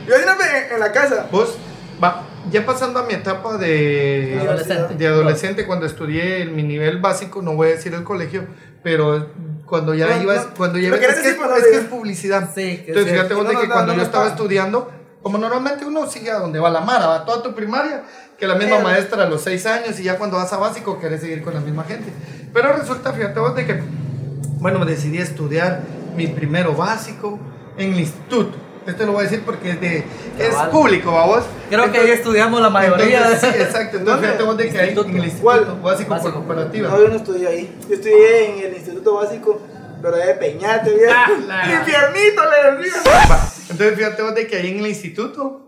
Yo 0.07 0.15
en, 0.15 0.73
en 0.75 0.81
la 0.81 0.93
casa. 0.93 1.27
vos, 1.33 1.57
va, 2.03 2.23
ya 2.51 2.65
pasando 2.65 3.01
a 3.01 3.03
mi 3.03 3.15
etapa 3.15 3.57
de 3.57 4.39
Adolescente. 4.41 4.95
de 4.95 5.07
adolescente, 5.09 5.67
cuando 5.67 5.85
estudié 5.87 6.43
en 6.43 6.55
mi 6.55 6.63
nivel 6.63 7.01
básico, 7.01 7.43
no 7.43 7.55
voy 7.57 7.69
a 7.69 7.71
decir 7.73 7.93
el 7.95 8.05
colegio, 8.05 8.47
pero 8.83 9.27
cuando 9.67 9.95
ya 9.95 10.07
No, 10.17 10.23
ibas, 10.23 10.47
no, 10.47 10.55
cuando 10.55 10.79
ya 10.79 10.89
es, 10.91 10.99
que 11.01 11.07
es, 11.07 11.37
pero 11.39 11.55
que 11.55 11.77
es 11.77 11.85
publicidad. 11.85 12.51
Sí, 12.55 12.79
que 12.79 12.85
Entonces, 12.89 13.13
fíjate 13.13 13.35
vos 13.35 13.45
No, 13.53 13.61
que 13.61 13.69
cuando 13.69 13.95
yo 13.95 14.03
estaba 14.03 14.29
estudiando, 14.29 14.91
como 15.23 15.39
normalmente 15.39 15.85
uno 15.85 16.07
sigue 16.09 16.31
a 16.31 16.39
donde 16.39 16.59
va 16.61 16.71
la 16.71 16.81
mara, 16.81 17.07
va 17.07 17.25
toda 17.25 17.43
tu 17.43 17.55
primaria, 17.55 18.05
que 18.39 18.47
la 18.47 18.55
misma 18.55 18.77
Pero- 18.77 18.89
maestra 18.89 19.23
a 19.25 19.27
los 19.29 19.43
seis 19.43 19.67
años 19.67 19.99
y 19.99 20.05
ya 20.05 20.19
cuando 20.19 20.37
vas 20.37 20.53
a 20.53 20.57
básico 20.59 21.01
querés 21.01 21.21
seguir 21.21 21.43
con 21.43 21.55
la 21.55 21.61
misma 21.61 21.85
gente. 21.85 22.13
Pero 22.53 22.73
resulta, 22.73 23.13
fíjate 23.13 23.41
vos 23.41 23.55
de 23.57 23.67
que, 23.67 23.83
bueno, 24.61 24.85
decidí 24.85 25.19
estudiar 25.19 25.81
mi 26.17 26.27
primero 26.29 26.75
básico 26.75 27.39
en 27.77 27.93
el 27.95 28.01
instituto. 28.01 28.57
Esto 28.87 29.05
lo 29.07 29.13
voy 29.13 29.21
a 29.21 29.25
decir 29.25 29.43
porque 29.45 29.71
es, 29.71 29.81
de, 29.81 30.05
es 30.39 30.49
Cabal. 30.51 30.71
público, 30.71 31.13
¿va 31.13 31.27
vos? 31.27 31.45
Creo 31.69 31.91
que 31.91 31.99
ahí 31.99 32.11
estudiamos 32.11 32.61
la 32.61 32.71
mayoría. 32.71 33.19
Entonces, 33.33 33.41
sí, 33.55 33.61
exacto. 33.63 33.97
Entonces, 33.99 34.05
¿Dónde? 34.05 34.27
fíjate 34.29 34.43
vos 34.45 34.57
de 34.57 34.71
que 34.71 34.79
hay 34.79 34.89
Instituto. 34.91 35.09
en 35.11 35.17
el 35.17 35.25
instituto 35.25 35.83
básico, 35.83 36.09
por 36.09 36.17
Básico. 36.19 36.33
cooperativa. 36.35 36.89
No, 36.91 36.99
yo 37.03 37.09
no 37.09 37.17
estudié 37.17 37.49
ahí. 37.49 37.77
Yo 37.89 37.95
estudié 37.95 38.51
en 38.59 38.67
el 38.67 38.75
instituto 38.77 39.15
básico, 39.15 39.61
pero 40.03 40.17
de 40.17 40.35
Peñate, 40.35 40.95
bien. 40.95 41.11
Ah, 41.11 41.27
la- 41.47 41.73
Infiernito 41.81 42.43
le 42.51 42.77
decía. 42.85 43.03
Entonces, 43.71 43.97
fíjate 43.97 44.23
vos 44.23 44.35
de 44.35 44.47
que 44.47 44.57
ahí 44.57 44.71
en 44.71 44.79
el 44.79 44.87
instituto, 44.87 45.63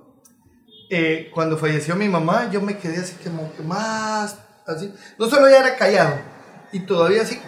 eh, 0.90 1.30
cuando 1.34 1.58
falleció 1.58 1.96
mi 1.96 2.08
mamá, 2.08 2.48
yo 2.50 2.60
me 2.60 2.78
quedé 2.78 2.98
así 2.98 3.14
como 3.24 3.52
que 3.54 3.62
más, 3.62 4.36
así. 4.66 4.92
No 5.18 5.28
solo 5.28 5.48
ya 5.50 5.58
era 5.58 5.76
callado, 5.76 6.14
y 6.72 6.80
todavía 6.80 7.22
así 7.22 7.40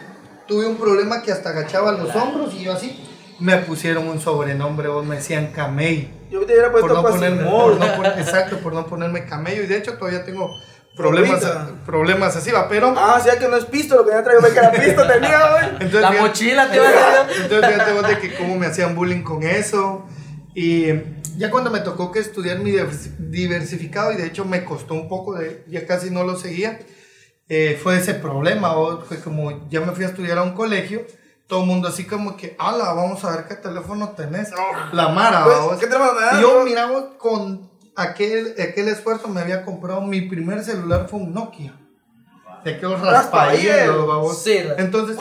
tuve 0.49 0.67
un 0.67 0.77
problema 0.77 1.23
que 1.23 1.31
hasta 1.31 1.51
agachaba 1.51 1.93
los 1.93 2.15
hombros 2.17 2.53
y 2.55 2.65
yo 2.65 2.73
así. 2.73 3.07
Me 3.41 3.57
pusieron 3.59 4.07
un 4.09 4.21
sobrenombre, 4.21 4.89
vos 4.89 5.05
me 5.05 5.17
decían 5.17 5.49
Camey. 5.53 6.11
Yo 6.31 6.41
te 6.41 6.53
hubiera 6.53 6.71
Por 6.71 6.83
puesto 6.83 7.03
no 7.03 7.09
ponerme, 7.09 7.45
por 7.51 7.77
no 7.79 7.97
pon- 7.97 8.07
exacto, 8.07 8.59
por 8.59 8.73
no 8.75 8.87
ponerme 8.87 9.25
camello. 9.25 9.63
Y 9.63 9.67
de 9.67 9.79
hecho 9.79 9.95
todavía 9.95 10.25
tengo 10.25 10.55
problemas, 10.97 11.43
problemas 11.87 12.37
así, 12.37 12.51
va, 12.51 12.69
pero... 12.69 12.95
Ah, 12.97 13.17
o 13.19 13.23
sea 13.25 13.39
que 13.39 13.49
no 13.49 13.57
es 13.57 13.65
pisto, 13.65 13.97
lo 13.97 14.05
que 14.05 14.11
ya 14.13 14.23
traigo, 14.23 14.43
que 14.43 14.51
era 14.59 14.71
pisto 14.71 15.07
tenía, 15.07 15.41
güey. 15.51 15.65
Entonces, 15.73 16.01
La 16.03 16.09
fíjate- 16.11 16.21
mochila 16.29 16.71
te 16.71 16.77
iba 16.77 16.87
a. 16.87 17.23
Entonces 17.43 17.71
fíjate 17.73 17.93
vos 17.95 18.07
de 18.09 18.19
que 18.19 18.35
cómo 18.37 18.57
me 18.57 18.67
hacían 18.67 18.95
bullying 18.95 19.23
con 19.23 19.43
eso. 19.43 20.07
Y 20.55 20.89
ya 21.39 21.51
cuando 21.51 21.71
me 21.71 21.81
tocó 21.81 22.13
que 22.13 22.19
estudiar 22.19 22.59
mi 22.59 22.71
divers- 22.73 23.17
diversificado, 23.19 24.13
y 24.13 24.17
de 24.17 24.27
hecho 24.27 24.45
me 24.45 24.65
costó 24.65 24.95
un 24.95 25.09
poco, 25.09 25.35
de, 25.39 25.65
ya 25.69 25.87
casi 25.87 26.11
no 26.11 26.25
lo 26.25 26.37
seguía, 26.37 26.79
eh, 27.49 27.79
fue 27.83 27.97
ese 27.97 28.15
problema. 28.15 28.77
o 28.77 29.01
Fue 29.01 29.19
como 29.21 29.69
ya 29.71 29.81
me 29.81 29.93
fui 29.93 30.05
a 30.05 30.09
estudiar 30.09 30.39
a 30.39 30.43
un 30.43 30.53
colegio, 30.53 31.03
todo 31.51 31.61
el 31.63 31.67
mundo 31.67 31.89
así 31.89 32.07
como 32.07 32.37
que, 32.37 32.57
ala, 32.59 32.95
vamos 32.95 33.23
a 33.25 33.33
ver 33.37 33.47
qué 33.47 33.57
teléfono 33.57 34.11
tenés. 34.11 34.51
La 34.93 35.09
Mara, 35.09 35.45
Pues, 35.45 35.59
vos. 35.59 35.77
¿qué 35.79 35.87
teléfono 35.89 36.13
Y 36.39 36.41
yo 36.41 36.65
miraba 36.65 37.19
con 37.19 37.69
aquel, 37.97 38.55
aquel 38.59 38.89
esfuerzo, 38.89 39.29
me 39.29 39.41
había 39.43 39.65
comprado 39.65 40.01
mi 40.01 40.23
primer 40.23 40.65
celular, 40.65 41.09
fue 41.11 41.19
un 41.19 41.35
Nokia. 41.35 41.75
De 42.65 42.75
aquellos 42.77 43.01
raspahielo, 43.01 44.07
babos. 44.07 44.43
Sí, 44.43 44.59
Entonces, 44.79 45.19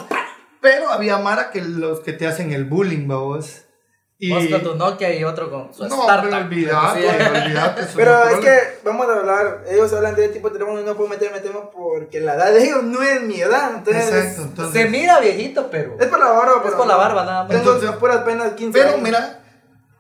pero 0.62 0.90
había 0.92 1.18
Mara 1.18 1.50
que 1.52 1.62
los 1.62 2.02
que 2.02 2.14
te 2.14 2.28
hacen 2.28 2.54
el 2.54 2.66
bullying, 2.66 3.08
babos. 3.08 3.64
Y 4.22 4.34
Vos 4.34 4.44
con 4.52 4.62
tu 4.62 4.76
Nokia 4.76 5.16
y 5.16 5.24
otro 5.24 5.50
con 5.50 5.74
su 5.74 5.88
no, 5.88 6.02
startup. 6.02 6.30
pero 6.30 6.42
Sí. 6.94 7.06
olvídate. 7.06 7.82
eso 7.84 7.92
Pero 7.96 8.24
es 8.26 8.40
que, 8.40 8.60
vamos 8.84 9.08
a 9.08 9.14
hablar, 9.14 9.64
ellos 9.70 9.94
hablan 9.94 10.14
de 10.16 10.28
tipo 10.28 10.50
de 10.50 10.60
teléfono 10.60 10.82
y 10.82 10.84
no 10.84 10.94
puedo 10.96 11.10
meterme 11.10 11.40
tema 11.40 11.72
porque 11.72 12.20
la 12.20 12.36
edad 12.36 12.52
de 12.52 12.66
ellos 12.66 12.84
no 12.84 13.02
es 13.02 13.22
mi 13.22 13.40
edad. 13.40 13.72
Entonces, 13.78 14.10
Exacto, 14.14 14.42
entonces. 14.42 14.82
Se 14.82 14.90
mira 14.90 15.22
viejito, 15.22 15.70
pero. 15.72 15.96
Es 15.98 16.08
por 16.08 16.20
la 16.20 16.32
barba, 16.32 16.62
Es 16.66 16.74
por 16.74 16.86
la 16.86 16.96
barba 16.98 17.24
nada 17.24 17.44
más. 17.44 17.48
Tengo 17.48 17.62
Entonces- 17.76 17.92
puras 17.98 18.18
penas 18.24 18.52
15 18.56 18.78
Pero 18.78 18.90
años. 18.90 19.02
mira, 19.04 19.40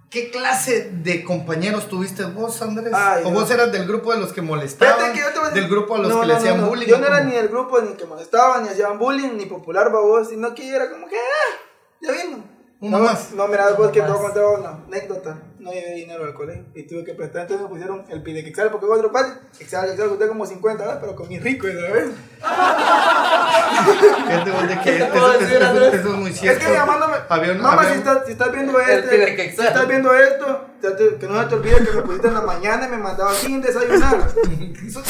¿qué 0.10 0.30
clase 0.32 0.90
de 0.92 1.24
compañeros 1.24 1.88
tuviste 1.88 2.26
vos, 2.26 2.62
Andrés? 2.62 2.92
Ay, 2.94 3.24
¿O 3.24 3.32
no. 3.32 3.40
vos 3.40 3.50
eras 3.50 3.72
del 3.72 3.88
grupo 3.88 4.12
de 4.14 4.20
los 4.20 4.34
que 4.34 4.42
molestaban? 4.42 4.96
Fíjate 4.98 5.14
que 5.14 5.20
yo 5.24 5.28
te 5.32 5.40
voy 5.40 5.48
a 5.48 5.50
decir- 5.52 5.62
¿Del 5.62 5.72
grupo 5.72 5.96
a 5.96 6.00
los 6.00 6.10
No, 6.10 6.16
que 6.16 6.22
no, 6.22 6.28
le 6.28 6.34
hacían 6.34 6.68
bullying? 6.68 6.88
Yo 6.88 6.98
¿o 6.98 7.00
no 7.00 7.08
era 7.08 7.22
ni 7.24 7.32
del 7.36 7.48
grupo 7.48 7.80
ni 7.80 7.94
que 7.94 8.04
molestaban, 8.06 8.64
ni 8.64 8.68
hacían 8.70 9.00
bullying, 9.00 9.38
ni 9.38 9.46
popular 9.46 9.90
babos, 9.94 10.28
sino 10.28 10.54
que 10.54 10.68
yo 10.68 10.76
era 10.76 10.92
como 10.92 11.08
que, 11.08 11.16
ah, 11.16 11.56
ya 12.02 12.12
vino. 12.12 12.39
Uno 12.82 12.98
no, 12.98 13.04
más. 13.04 13.32
No, 13.34 13.46
mira, 13.50 13.72
vos 13.72 13.92
que 13.92 14.02
te 14.02 14.08
voy 14.08 14.18
a 14.18 14.22
contar 14.22 14.44
una 14.46 14.70
anécdota. 14.88 15.38
No 15.60 15.70
llevé 15.74 15.96
dinero 15.96 16.24
al 16.24 16.34
colegio 16.34 16.64
y 16.74 16.84
tuve 16.84 17.04
que 17.04 17.14
prestar. 17.14 17.42
Entonces 17.42 17.64
me 17.64 17.70
pusieron 17.70 18.06
el 18.10 18.24
pide 18.24 18.42
que 18.42 18.54
porque 18.72 18.86
otro 18.86 19.12
padre. 19.12 19.34
Excel, 19.60 19.90
Excel, 19.90 20.08
costé 20.08 20.28
como 20.30 20.46
50 20.46 20.84
¿verdad? 20.86 20.98
pero 21.02 21.14
con 21.14 21.28
mi 21.28 21.40
rico, 21.40 21.68
¿sabes? 21.68 22.12
Fíjate 24.26 24.52
vos 24.52 24.62
de 24.68 24.76
que 24.76 24.84
¿Qué 24.84 24.92
te 24.92 25.04
eso, 25.04 25.12
puedo 25.12 25.32
eso- 25.32 25.40
decir, 25.42 25.58
eso- 25.58 25.66
Andrés? 25.68 25.94
eso 25.96 26.08
es 26.08 26.16
muy 26.16 26.30
Es 26.30 26.40
cierto. 26.40 26.66
que 26.66 26.72
mi 26.72 26.78
mamá 26.78 26.98
si, 27.92 27.94
estás, 27.98 28.26
si 28.26 28.32
estás 28.32 28.52
viendo 28.54 28.80
este. 28.80 29.36
que 29.36 29.52
si 29.52 29.62
estás 29.62 29.88
viendo 29.88 30.14
esto, 30.16 30.66
te- 30.82 31.16
que 31.18 31.28
no 31.28 31.42
se 31.42 31.48
te 31.50 31.56
olvide 31.56 31.86
que 31.86 31.92
me 31.98 32.02
pusiste 32.04 32.28
en 32.30 32.34
la 32.34 32.42
mañana 32.42 32.88
y 32.88 32.92
me 32.92 32.98
mandaba 32.98 33.34
sin 33.34 33.62
desayunar. 33.62 34.28
Eso 34.88 35.02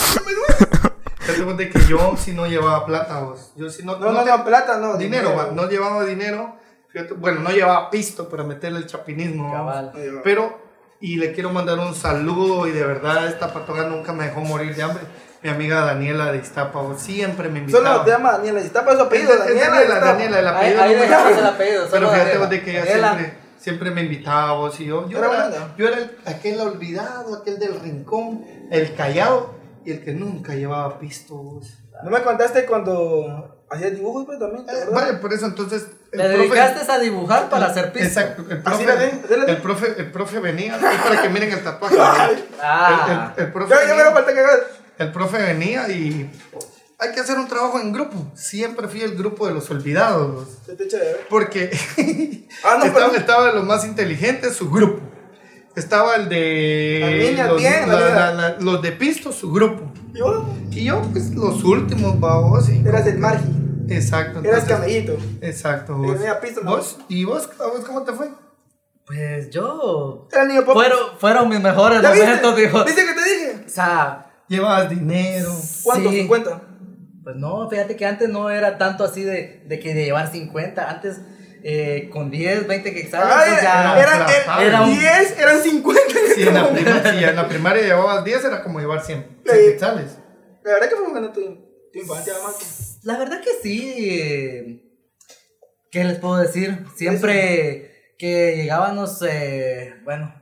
de 1.57 1.69
que 1.69 1.79
yo 1.87 2.15
si 2.17 2.31
no 2.31 2.47
llevaba 2.47 2.85
plata, 2.87 3.19
vos. 3.19 3.51
Yo 3.55 3.69
si 3.69 3.83
no, 3.85 3.99
No, 3.99 4.11
no, 4.11 4.23
te- 4.23 4.29
no, 4.31 4.43
plata, 4.43 4.77
no. 4.79 4.97
dinero, 4.97 5.35
va, 5.35 5.49
no 5.53 5.69
llevaba 5.69 6.03
dinero. 6.03 6.55
Fíjate, 6.91 7.13
bueno, 7.13 7.41
no 7.41 7.49
llevaba 7.51 7.89
pisto 7.89 8.27
para 8.29 8.43
meterle 8.43 8.79
el 8.79 8.87
chapinismo. 8.87 9.51
Cabal. 9.51 9.91
No. 9.95 10.21
Pero 10.23 10.67
Y 11.01 11.15
le 11.15 11.31
quiero 11.31 11.49
mandar 11.51 11.79
un 11.79 11.95
saludo 11.95 12.67
y 12.67 12.71
de 12.71 12.83
verdad 12.85 13.25
esta 13.27 13.53
patoga 13.53 13.83
nunca 13.87 14.11
me 14.11 14.25
dejó 14.25 14.41
morir 14.41 14.75
de 14.75 14.83
hambre. 14.83 15.01
Mi 15.41 15.49
amiga 15.49 15.79
Daniela 15.85 16.29
de 16.33 16.39
Iztapa 16.39 16.81
siempre 16.97 17.47
me 17.47 17.59
invitaba. 17.59 17.85
Solo 17.93 18.03
te 18.03 18.11
llama 18.11 18.33
Daniela. 18.33 18.59
¿Está 18.59 18.83
para 18.83 18.97
su 18.97 19.03
apellido? 19.03 19.31
Es- 19.33 19.39
es 19.39 19.45
Daniela. 19.61 19.69
Daniela, 19.69 19.99
Daniela, 20.01 20.39
el 20.39 20.47
apellido. 20.49 20.81
ahí 20.81 20.95
dejamos 20.95 21.37
el 21.37 21.45
apellido. 21.45 21.87
Pero 21.89 22.09
fíjate 22.09 22.37
vos 22.37 22.49
de 22.49 22.61
que 22.63 22.71
ella 22.71 22.85
siempre, 22.85 23.33
siempre 23.57 23.91
me 23.91 24.01
invitaba 24.01 24.51
vos 24.53 24.77
y 24.81 24.85
yo. 24.87 25.07
Yo 25.07 25.19
Era 25.19 25.71
yo 25.77 25.87
era 25.87 25.97
el- 25.99 26.17
aquel 26.25 26.59
olvidado, 26.59 27.33
aquel 27.37 27.59
del 27.59 27.79
rincón, 27.79 28.43
el 28.69 28.93
callado 28.93 29.55
y 29.85 29.91
el 29.91 30.03
que 30.03 30.11
nunca 30.11 30.53
llevaba 30.55 30.99
pisto. 30.99 31.35
vos. 31.35 31.77
No 32.03 32.09
me 32.11 32.21
contaste 32.23 32.65
cuando 32.65 33.58
hacías 33.69 33.91
dibujos, 33.95 34.25
pues 34.25 34.39
también. 34.39 34.65
¿te 34.65 34.71
Eh, 34.73 34.85
vale, 34.91 35.13
por 35.13 35.33
eso 35.33 35.45
entonces. 35.45 35.85
Te 36.11 36.17
profe- 36.17 36.27
dedicaste 36.27 36.91
a 36.91 36.99
dibujar 36.99 37.49
para 37.49 37.67
hacer 37.67 37.91
piso. 37.93 38.05
Exacto, 38.05 38.43
el 38.49 38.61
profe, 38.63 38.85
la 38.85 38.95
den. 38.95 39.21
el 39.47 39.57
profe, 39.57 39.93
el 39.97 40.11
profe 40.11 40.39
venía, 40.39 40.75
es 40.75 41.01
para 41.01 41.21
que 41.21 41.29
miren 41.29 41.51
el 41.51 41.63
tatuaje. 41.63 41.95
Ah. 42.61 43.33
El, 43.37 43.43
el- 43.43 43.47
el 43.47 43.53
profe 43.53 43.73
Ya, 43.75 43.87
ya 43.87 43.95
me 43.95 44.03
da 44.03 44.11
falta 44.11 44.33
que 44.33 44.39
hagas. 44.39 44.59
el 44.97 45.11
profe 45.11 45.37
venía 45.37 45.87
y 45.89 46.29
hay 46.97 47.11
que 47.13 47.19
hacer 47.19 47.37
un 47.37 47.47
trabajo 47.47 47.79
en 47.79 47.93
grupo. 47.93 48.31
Siempre 48.35 48.87
fui 48.87 49.01
el 49.01 49.15
grupo 49.15 49.47
de 49.47 49.53
los 49.53 49.69
olvidados. 49.69 50.47
Se 50.65 50.73
te 50.75 50.85
echa 50.85 50.97
de 50.97 51.05
ver. 51.05 51.27
Porque 51.29 51.69
Ah, 52.63 52.77
no, 52.79 52.85
estaba, 52.85 53.05
pero- 53.07 53.19
estaba 53.19 53.45
de 53.47 53.53
los 53.53 53.63
más 53.65 53.85
inteligentes, 53.85 54.55
su 54.55 54.69
grupo. 54.71 54.99
Estaba 55.75 56.15
el 56.15 56.27
de 56.27 57.35
los, 57.47 57.57
bien, 57.57 57.87
la- 57.87 57.93
la 57.93 58.07
vida. 58.07 58.15
la- 58.15 58.33
la- 58.33 58.57
los 58.59 58.81
de 58.81 58.91
pisto, 58.93 59.31
su 59.31 59.51
grupo. 59.51 59.93
Yo 60.13 60.45
Y 60.71 60.85
yo, 60.85 61.01
pues 61.13 61.29
los 61.35 61.63
últimos, 61.63 62.19
babos. 62.19 62.67
y- 62.67 62.81
eras 62.85 63.05
el 63.05 63.19
margi. 63.19 63.45
Exacto. 63.91 64.41
Eras 64.43 64.65
camellito. 64.65 65.17
Exacto. 65.41 65.95
Vos. 65.95 66.17
pisto, 66.41 66.61
¿no? 66.63 66.71
¿Vos? 66.77 66.97
¿Y 67.07 67.25
vos? 67.25 67.49
¿A 67.59 67.67
vos 67.67 67.81
cómo 67.85 68.03
te 68.03 68.13
fue? 68.13 68.29
Pues 69.05 69.49
yo. 69.49 70.27
Era 70.31 70.45
niño 70.45 70.63
pop. 70.65 70.73
Fueron, 70.75 70.99
fueron 71.17 71.49
mis 71.49 71.59
mejores 71.61 72.01
¿Ya 72.01 72.09
momentos, 72.09 72.55
dijo. 72.55 72.83
¿Viste 72.85 73.05
que 73.05 73.13
te 73.13 73.23
dije? 73.23 73.63
O 73.65 73.69
sea, 73.69 74.25
Llevabas 74.47 74.89
dinero. 74.89 75.51
¿Cuánto? 75.83 76.09
Sí. 76.09 76.21
50. 76.21 76.61
Pues 77.23 77.35
no, 77.35 77.69
fíjate 77.69 77.95
que 77.95 78.05
antes 78.05 78.29
no 78.29 78.49
era 78.49 78.77
tanto 78.79 79.03
así 79.03 79.21
de, 79.23 79.63
de 79.67 79.79
que 79.79 79.93
de 79.93 80.05
llevar 80.05 80.31
50. 80.31 80.89
Antes, 80.89 81.19
eh, 81.63 82.09
con 82.11 82.31
10, 82.31 82.67
20 82.67 82.93
que 82.93 83.07
salen, 83.09 83.27
Ay, 83.31 83.49
pues 83.51 83.61
ya. 83.61 83.99
era- 83.99 84.01
eran, 84.01 84.29
era- 84.29 84.63
era 84.63 84.81
un- 84.81 84.97
10, 84.99 85.37
eran 85.39 85.61
50. 85.61 86.01
Si 86.33 86.43
en, 86.47 86.53
la 86.55 86.69
prima- 86.69 87.03
si 87.11 87.23
en 87.23 87.35
la 87.35 87.47
primaria 87.47 87.83
llevabas 87.83 88.23
10, 88.23 88.43
era 88.45 88.63
como 88.63 88.79
llevar 88.79 89.03
100. 89.03 89.19
Sí. 89.45 89.51
100 89.51 89.71
quetzales. 89.71 90.17
La 90.63 90.71
verdad 90.73 90.89
que 90.89 90.95
fue 90.95 91.09
bueno 91.09 91.31
tu, 91.31 91.41
tu 91.93 91.99
infancia, 91.99 92.33
mamá. 92.41 92.53
La 93.03 93.17
verdad 93.17 93.41
que 93.41 93.51
sí. 93.61 94.85
¿Qué 95.91 96.03
les 96.03 96.19
puedo 96.19 96.37
decir? 96.37 96.85
Siempre 96.95 98.13
que 98.17 98.55
llegábamos, 98.57 99.21
eh, 99.27 99.95
bueno, 100.03 100.33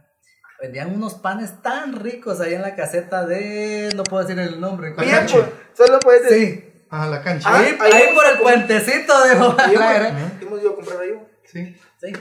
vendían 0.61 0.93
unos 0.93 1.15
panes 1.15 1.61
tan 1.61 1.93
ricos 1.93 2.41
ahí 2.41 2.53
en 2.53 2.61
la 2.61 2.75
caseta 2.75 3.25
de. 3.25 3.91
No 3.95 4.03
puedo 4.03 4.23
decir 4.25 4.39
el 4.41 4.59
nombre. 4.59 4.89
La 4.95 5.03
cancha. 5.05 5.35
pues, 5.35 5.87
solo 5.87 5.99
puedes 5.99 6.23
decir. 6.29 6.73
Sí. 6.73 6.83
Ah, 6.89 7.07
la 7.07 7.21
cancha. 7.21 7.49
Ah, 7.51 7.59
Ahí, 7.59 7.77
ahí 7.79 7.91
ahí 7.93 8.01
hemos 8.03 8.15
por 8.23 8.31
el 8.33 8.39
puentecito 8.39 9.23
de 9.23 9.29
Ahí 9.31 9.75
hemos- 9.75 10.41
hemos 10.41 10.61
ido 10.61 10.71
a 10.71 10.75
comprar 10.75 11.01
ahí. 11.01 11.11
Sí. 11.45 11.75
Sí. 12.01 12.13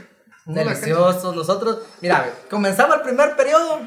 Deliciosos. 0.45 1.35
Nosotros, 1.35 1.81
mira, 2.01 2.29
comenzaba 2.51 2.97
el 2.97 3.01
primer 3.03 3.35
periodo. 3.37 3.81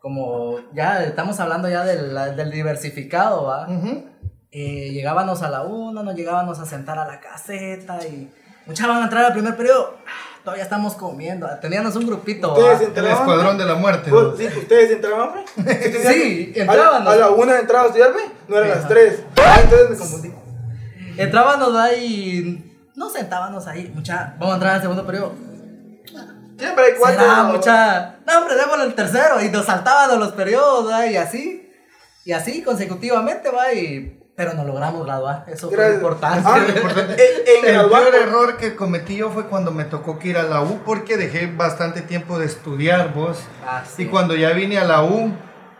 Como 0.00 0.60
ya 0.74 1.02
estamos 1.04 1.40
hablando 1.40 1.68
ya 1.68 1.84
del, 1.84 2.14
del 2.36 2.50
diversificado, 2.50 3.44
¿va? 3.44 3.66
Ujú. 3.68 4.10
Eh, 4.56 4.92
llegábamos 4.92 5.42
a 5.42 5.50
la 5.50 5.62
una, 5.62 6.04
nos 6.04 6.14
llegábamos 6.14 6.60
a 6.60 6.64
sentar 6.64 6.96
a 6.96 7.04
la 7.04 7.18
caseta 7.18 7.98
y 8.06 8.32
muchas 8.66 8.86
van 8.86 8.98
a 8.98 9.04
entrar 9.04 9.24
al 9.24 9.32
primer 9.32 9.56
periodo. 9.56 9.96
Ah, 10.06 10.34
Todavía 10.44 10.62
estamos 10.62 10.94
comiendo. 10.94 11.48
Teníamos 11.60 11.96
un 11.96 12.06
grupito. 12.06 12.54
El 12.56 12.82
entraban. 12.86 13.12
escuadrón 13.12 13.58
de 13.58 13.64
la 13.64 13.74
muerte. 13.74 14.10
Sí, 14.36 14.46
ustedes 14.46 14.92
entraban, 14.92 15.30
pues. 15.32 15.46
Sí, 16.12 16.52
entraban. 16.54 17.02
A 17.02 17.04
la, 17.04 17.10
a 17.12 17.16
la 17.16 17.30
una 17.30 17.58
entraba 17.58 17.84
a 17.84 17.86
estudiar, 17.86 18.12
pues. 18.12 18.26
No 18.46 18.58
eran 18.58 18.68
las 18.68 18.86
tres. 18.86 19.24
Ah, 19.44 19.58
entonces 19.60 19.90
me 19.90 19.96
confundí. 19.96 20.32
Entrábamos 21.16 21.74
ahí 21.74 22.04
y 22.04 22.90
nos 22.94 23.12
sentábamos 23.12 23.66
ahí. 23.66 23.90
Mucha, 23.92 24.36
vamos 24.38 24.52
a 24.52 24.54
entrar 24.54 24.74
al 24.76 24.82
segundo 24.82 25.04
periodo. 25.04 25.32
Siempre 26.58 26.84
hay 26.84 26.92
cuatro. 26.96 27.20
Será 27.20 27.42
mucha. 27.42 28.16
No, 28.24 28.38
hombre, 28.38 28.54
démosle 28.54 28.84
el 28.84 28.94
tercero. 28.94 29.42
Y 29.42 29.48
nos 29.48 29.66
saltábamos 29.66 30.18
los 30.18 30.32
periodos, 30.32 30.88
¿va? 30.88 31.06
y 31.06 31.16
así. 31.16 31.72
Y 32.24 32.30
así 32.32 32.62
consecutivamente, 32.62 33.50
va. 33.50 33.72
Y... 33.72 34.23
Pero 34.36 34.54
no 34.54 34.64
logramos 34.64 35.04
graduar. 35.06 35.44
Eso 35.46 35.70
fue 35.70 35.94
importante. 35.94 36.42
Ah, 36.44 36.58
Lo 36.58 36.68
importante- 36.76 37.12
En- 37.14 37.64
en 37.64 37.68
el 37.68 37.74
graduar- 37.74 38.02
peor 38.10 38.14
error 38.16 38.56
que 38.56 38.74
cometí 38.74 39.16
yo 39.16 39.30
fue 39.30 39.46
cuando 39.46 39.70
me 39.70 39.84
tocó 39.84 40.18
que 40.18 40.28
ir 40.28 40.38
a 40.38 40.42
la 40.42 40.60
U 40.62 40.80
porque 40.84 41.16
dejé 41.16 41.46
bastante 41.46 42.00
tiempo 42.00 42.38
de 42.38 42.46
estudiar 42.46 43.14
vos. 43.14 43.38
Ah, 43.66 43.84
sí. 43.86 44.02
Y 44.02 44.06
cuando 44.06 44.34
ya 44.34 44.50
vine 44.50 44.78
a 44.78 44.84
la 44.84 45.02
U. 45.04 45.32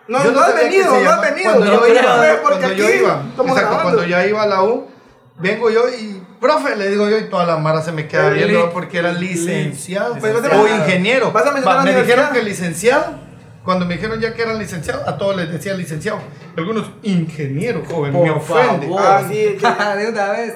No, 0.07 0.23
yo 0.23 0.33
no 0.33 0.41
has 0.41 0.55
venido, 0.55 1.01
no 1.01 1.11
has 1.11 1.21
venido. 1.21 1.51
Cuando 1.55 1.67
No 1.67 1.87
yo 1.89 1.95
iba, 1.95 2.43
porque 2.43 2.59
cuando 2.61 2.75
yo 2.75 2.91
iba, 2.91 3.23
exacto, 3.23 3.45
grabando. 3.55 3.83
cuando 3.83 4.05
ya 4.05 4.27
iba 4.27 4.43
a 4.43 4.47
la 4.47 4.63
U, 4.63 4.87
vengo 5.39 5.71
yo 5.71 5.89
y, 5.89 6.23
profe, 6.41 6.77
le 6.77 6.91
digo 6.91 7.09
yo, 7.09 7.17
y 7.19 7.25
toda 7.31 7.47
la 7.47 7.57
mara 7.57 7.81
se 7.83 7.91
me 7.91 8.07
queda 8.07 8.29
viendo 8.29 8.71
porque 8.71 8.99
era 8.99 9.13
licenciado 9.13 10.15
o 10.15 10.69
ingeniero. 10.69 11.33
vas 11.33 11.47
a 11.47 11.53
me 11.53 11.95
dijeron 11.95 12.33
que 12.33 12.43
licenciado. 12.43 13.24
Cuando 13.65 13.87
me 13.87 13.95
dijeron 13.95 14.21
ya 14.21 14.35
que 14.35 14.43
eran 14.43 14.59
licenciados, 14.59 15.07
a 15.09 15.17
todos 15.17 15.37
les 15.37 15.51
decía 15.51 15.73
licenciado. 15.75 16.19
Algunos, 16.57 16.91
ingeniero, 17.03 17.83
joven, 17.89 18.13
me 18.13 18.19
Por 18.29 18.31
ofende. 18.39 18.87
favor. 18.87 19.01
Ah, 19.03 19.23
sí, 19.29 19.37
de 19.37 20.09
una 20.09 20.31
vez. 20.33 20.55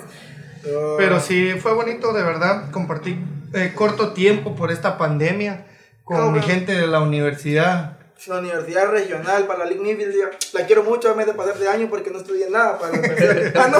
Pero 0.99 1.19
sí, 1.21 1.53
fue 1.61 1.73
bonito, 1.73 2.13
de 2.13 2.23
verdad. 2.23 2.71
Compartí 2.71 3.19
eh, 3.55 3.73
corto 3.75 4.13
tiempo 4.13 4.55
por 4.55 4.71
esta 4.71 4.99
pandemia 4.99 5.65
con 6.05 6.19
No, 6.19 6.31
mi 6.31 6.43
gente 6.43 6.73
de 6.73 6.87
la 6.87 7.01
universidad. 7.01 7.95
La 8.27 8.41
universidad 8.41 8.91
regional 8.91 9.47
para 9.47 9.61
la 9.61 9.67
Liga 9.67 9.83
Nivil, 9.85 10.13
la 10.53 10.67
quiero 10.67 10.83
mucho, 10.83 11.15
me 11.15 11.25
de 11.25 11.35
pasar 11.35 11.57
de 11.57 11.69
año 11.69 11.87
porque 11.89 12.11
no 12.11 12.19
estudié 12.19 12.51
nada 12.51 12.77
para. 12.77 12.93
Ah, 13.55 13.69
no, 13.69 13.79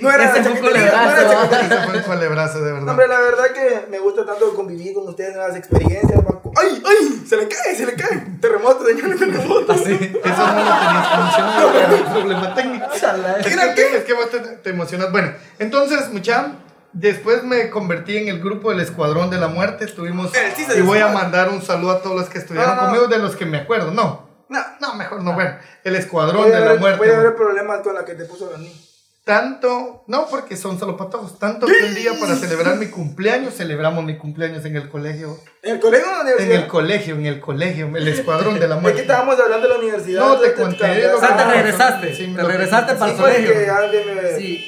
no 0.00 0.10
era 0.10 0.24
Ese 0.32 0.42
fue 0.42 0.52
un 0.52 0.58
no 0.62 0.68
culebrazo. 0.70 1.42
Ese 1.60 1.76
fue 1.86 1.96
el 1.98 2.02
culebrazo, 2.02 2.58
de 2.64 2.70
No, 2.70 2.74
verdad. 2.76 2.90
hombre, 2.90 3.08
la 3.08 3.20
verdad 3.20 3.44
que 3.52 3.90
me 3.90 3.98
gusta 3.98 4.24
tanto 4.24 4.54
convivir 4.54 4.94
con 4.94 5.06
ustedes, 5.06 5.34
nuevas 5.34 5.54
experiencias. 5.56 6.18
¡Ay, 6.64 6.82
ay! 6.86 7.24
Se 7.26 7.36
le 7.36 7.48
cae, 7.48 7.74
se 7.76 7.86
le 7.86 7.94
cae. 7.94 8.26
Terremoto, 8.40 8.84
señor, 8.86 9.18
terremoto. 9.18 9.72
Así. 9.72 9.92
Eso 9.92 10.46
no 10.46 10.54
lo 10.54 10.74
tenías 10.78 11.08
que 11.08 11.16
mencionar, 11.22 11.76
era 11.76 11.94
un 12.06 12.12
problema 12.12 12.54
técnico. 12.54 12.86
Chala. 13.00 13.36
Es 13.40 13.46
que, 13.74 13.96
es 13.96 14.04
que 14.04 14.12
vos 14.14 14.30
te, 14.30 14.38
te 14.40 14.70
emocionas. 14.70 15.10
Bueno, 15.12 15.32
entonces, 15.58 16.10
mucha, 16.10 16.52
después 16.92 17.42
me 17.44 17.70
convertí 17.70 18.16
en 18.16 18.28
el 18.28 18.40
grupo 18.40 18.70
del 18.70 18.80
Escuadrón 18.80 19.30
de 19.30 19.38
la 19.38 19.48
Muerte. 19.48 19.84
Estuvimos. 19.84 20.34
Eh, 20.34 20.52
sí, 20.56 20.64
y 20.76 20.80
voy 20.82 20.98
a 20.98 21.08
mandar 21.08 21.48
un 21.50 21.62
saludo 21.62 21.92
a 21.92 22.02
todos 22.02 22.16
los 22.16 22.28
que 22.28 22.38
estudiaron 22.38 22.70
No, 22.70 22.76
no, 22.76 22.82
no. 22.82 22.88
conmigo, 22.88 23.06
de 23.08 23.18
los 23.18 23.36
que 23.36 23.46
me 23.46 23.58
acuerdo. 23.58 23.90
No, 23.90 24.28
No, 24.48 24.60
no, 24.80 24.94
mejor 24.94 25.22
no. 25.22 25.32
Bueno, 25.34 25.56
el 25.84 25.96
Escuadrón 25.96 26.42
voy 26.44 26.52
a, 26.52 26.60
de 26.60 26.66
la 26.66 26.74
Muerte. 26.76 26.98
voy 26.98 27.08
a 27.10 27.18
ver 27.18 27.34
problemas 27.34 27.80
con 27.80 27.94
la 27.94 28.04
que 28.04 28.14
te 28.14 28.24
puso 28.24 28.50
la 28.50 28.58
niña. 28.58 28.78
Tanto, 29.24 30.04
no 30.06 30.26
porque 30.28 30.54
son 30.54 30.78
solo 30.78 30.98
patojos, 30.98 31.38
tanto 31.38 31.66
que 31.66 31.72
un 31.82 31.94
día 31.94 32.12
para 32.20 32.36
celebrar 32.36 32.76
mi 32.76 32.88
cumpleaños, 32.88 33.54
celebramos 33.54 34.04
mi 34.04 34.18
cumpleaños 34.18 34.62
en 34.66 34.76
el 34.76 34.90
colegio. 34.90 35.38
¿En 35.62 35.76
el 35.76 35.80
colegio 35.80 36.06
o 36.06 36.10
en 36.10 36.14
la 36.14 36.20
En 36.20 36.26
universidad? 36.36 36.62
el 36.62 36.68
colegio, 36.68 37.14
en 37.14 37.26
el 37.26 37.40
colegio, 37.40 37.96
el 37.96 38.08
Escuadrón 38.08 38.60
de 38.60 38.68
la 38.68 38.74
Es 38.74 38.78
que 38.78 38.82
Muerte. 38.82 39.00
estábamos 39.00 39.40
hablando 39.40 39.66
de 39.66 39.72
la 39.72 39.80
universidad. 39.80 40.20
No, 40.20 40.36
te 40.38 40.52
conté 40.52 41.06
O 41.08 41.18
sea, 41.20 41.36
te 41.38 41.44
regresaste. 41.44 42.14
sí, 42.14 42.34
te 42.36 42.42
regresaste 42.42 42.94
para 42.96 43.12
el 43.12 43.16
colegio. 43.16 43.54
me... 43.54 44.38
Sí. 44.38 44.64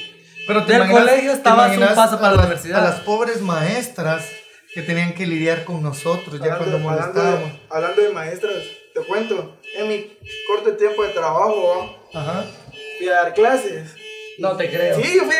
Pero 0.47 0.61
Del 0.61 0.77
imaginas- 0.77 0.99
colegio 1.01 1.31
te 1.33 1.37
estabas 1.37 1.77
un 1.77 1.95
paso 1.95 2.19
para 2.19 2.33
la 2.35 2.39
universidad. 2.41 2.79
A 2.79 2.89
las 2.89 2.99
pobres 3.01 3.41
maestras 3.41 4.25
que 4.73 4.81
tenían 4.81 5.13
que 5.13 5.27
lidiar 5.27 5.65
con 5.65 5.83
nosotros 5.83 6.39
ya 6.39 6.57
cuando 6.57 6.77
hablando 6.77 6.89
molestábamos. 6.89 7.51
de, 7.53 7.59
hablando 7.69 8.01
de 8.01 8.09
maestras, 8.09 8.55
te 8.95 9.01
cuento, 9.01 9.55
en 9.77 9.87
mi 9.87 10.17
corto 10.47 10.71
tiempo 10.77 11.03
de 11.03 11.09
trabajo. 11.09 11.95
Ajá. 12.11 12.43
fui 12.97 13.07
a 13.09 13.13
dar 13.21 13.33
clases. 13.35 13.91
No 14.39 14.55
te 14.55 14.69
creo. 14.69 14.95
Sí, 14.95 15.15
yo 15.15 15.23
fui 15.23 15.35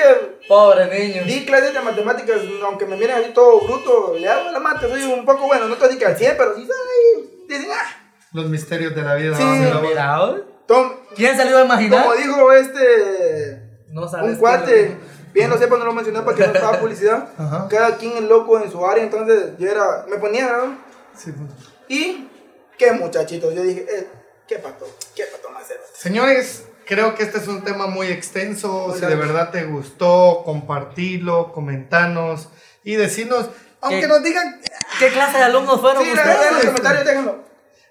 Pobre 0.47 0.87
niño. 0.87 1.23
di 1.25 1.45
clases 1.45 1.73
de 1.73 1.81
matemáticas, 1.81 2.41
aunque 2.63 2.85
me 2.85 2.95
miren 2.95 3.17
así 3.17 3.31
todo 3.33 3.59
bruto, 3.61 4.15
le 4.17 4.27
hago 4.27 4.49
la 4.51 4.59
mate, 4.59 4.87
soy 4.87 5.03
un 5.03 5.25
poco 5.25 5.45
bueno, 5.45 5.67
no 5.67 5.75
te 5.75 5.89
digo 5.89 6.07
al 6.07 6.17
100, 6.17 6.35
pero 6.37 6.55
sí, 6.55 6.67
ay, 6.71 7.45
dicen, 7.49 7.67
ah, 7.71 8.11
Los 8.33 8.45
misterios 8.49 8.95
de 8.95 9.01
la 9.01 9.15
vida. 9.15 9.35
Sí. 9.35 10.43
Tom, 10.65 10.93
¿quién 11.15 11.35
se 11.35 11.43
lo 11.43 11.51
iba 11.51 11.61
a 11.61 11.65
imaginar? 11.65 12.03
como 12.03 12.15
dijo 12.15 12.51
este, 12.53 13.61
No 13.89 14.07
sabes. 14.07 14.31
un 14.31 14.35
cuate, 14.37 14.97
bien 15.33 15.49
lo 15.49 15.57
sepa, 15.57 15.77
no 15.77 15.85
lo 15.85 15.93
mencioné 15.93 16.21
para 16.21 16.37
que 16.37 16.47
no 16.47 16.53
estaba 16.53 16.79
publicidad, 16.79 17.29
Ajá. 17.37 17.67
cada 17.69 17.97
quien 17.97 18.17
es 18.17 18.23
loco 18.23 18.59
en 18.59 18.71
su 18.71 18.85
área, 18.85 19.03
entonces 19.03 19.51
yo 19.57 19.69
era, 19.69 20.05
me 20.09 20.17
ponía, 20.17 20.47
¿no? 20.47 20.77
Sí, 21.15 21.31
pues. 21.31 21.49
Y, 21.89 22.29
qué 22.77 22.91
muchachitos, 22.93 23.53
yo 23.53 23.63
dije, 23.63 23.85
eh, 23.89 24.07
qué 24.47 24.59
pato, 24.59 24.85
qué 25.15 25.23
pato 25.25 25.49
más. 25.49 25.67
Señores, 25.93 26.66
creo 26.87 27.13
que 27.15 27.23
este 27.23 27.37
es 27.37 27.47
un 27.47 27.63
tema 27.63 27.87
muy 27.87 28.07
extenso. 28.07 28.93
Si 28.95 29.05
de 29.05 29.15
verdad 29.15 29.51
te 29.51 29.65
gustó, 29.65 30.41
compartirlo, 30.45 31.51
comentanos 31.53 32.49
y 32.83 32.95
decirnos, 32.95 33.49
aunque 33.81 34.01
¿Qué? 34.01 34.07
nos 34.07 34.23
digan 34.23 34.59
¿Qué 34.99 35.09
clase 35.09 35.37
de 35.37 35.43
alumnos 35.43 35.79
fueron 35.81 36.03
Sí, 36.03 36.09
verdad, 36.09 36.25
en 36.33 36.37
los 36.39 36.47
ustedes? 36.49 36.65
comentarios 36.65 37.05
déjenlo. 37.05 37.35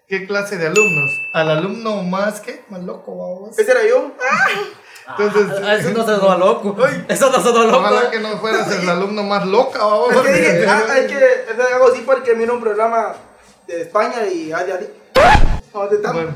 qué 0.08 0.26
clase 0.26 0.56
de 0.56 0.66
alumnos. 0.66 1.10
Al 1.34 1.50
alumno 1.50 2.02
más 2.02 2.40
que 2.40 2.64
más 2.68 2.82
loco, 2.82 3.16
vamos. 3.16 3.58
Ese 3.58 3.70
era 3.70 3.86
yo. 3.86 4.12
Entonces, 5.08 5.58
Ah, 5.62 5.74
eso 5.78 5.90
no 5.90 6.04
se 6.04 6.16
sonó 6.16 6.38
loco. 6.38 6.76
Eso 7.08 7.30
no 7.30 7.40
sonó 7.40 7.64
loco. 7.64 7.78
Ojalá 7.78 8.10
que 8.10 8.18
no 8.18 8.36
fueras 8.38 8.68
el 8.72 8.88
alumno 8.88 9.22
más 9.22 9.46
loca, 9.46 9.78
vamos. 9.84 10.12
Es 10.16 10.20
que 10.22 10.32
dije, 10.32 10.66
ah, 10.68 10.82
hay 10.90 11.06
que 11.06 11.14
hacer 11.16 11.74
algo 11.74 11.92
así 11.92 12.02
porque 12.04 12.34
miro 12.34 12.54
un 12.54 12.60
programa 12.60 13.14
de 13.68 13.82
España 13.82 14.26
y 14.26 14.50
Ali. 14.52 14.88
¿Dónde 15.72 15.96
están? 15.96 16.12
Bueno, 16.14 16.30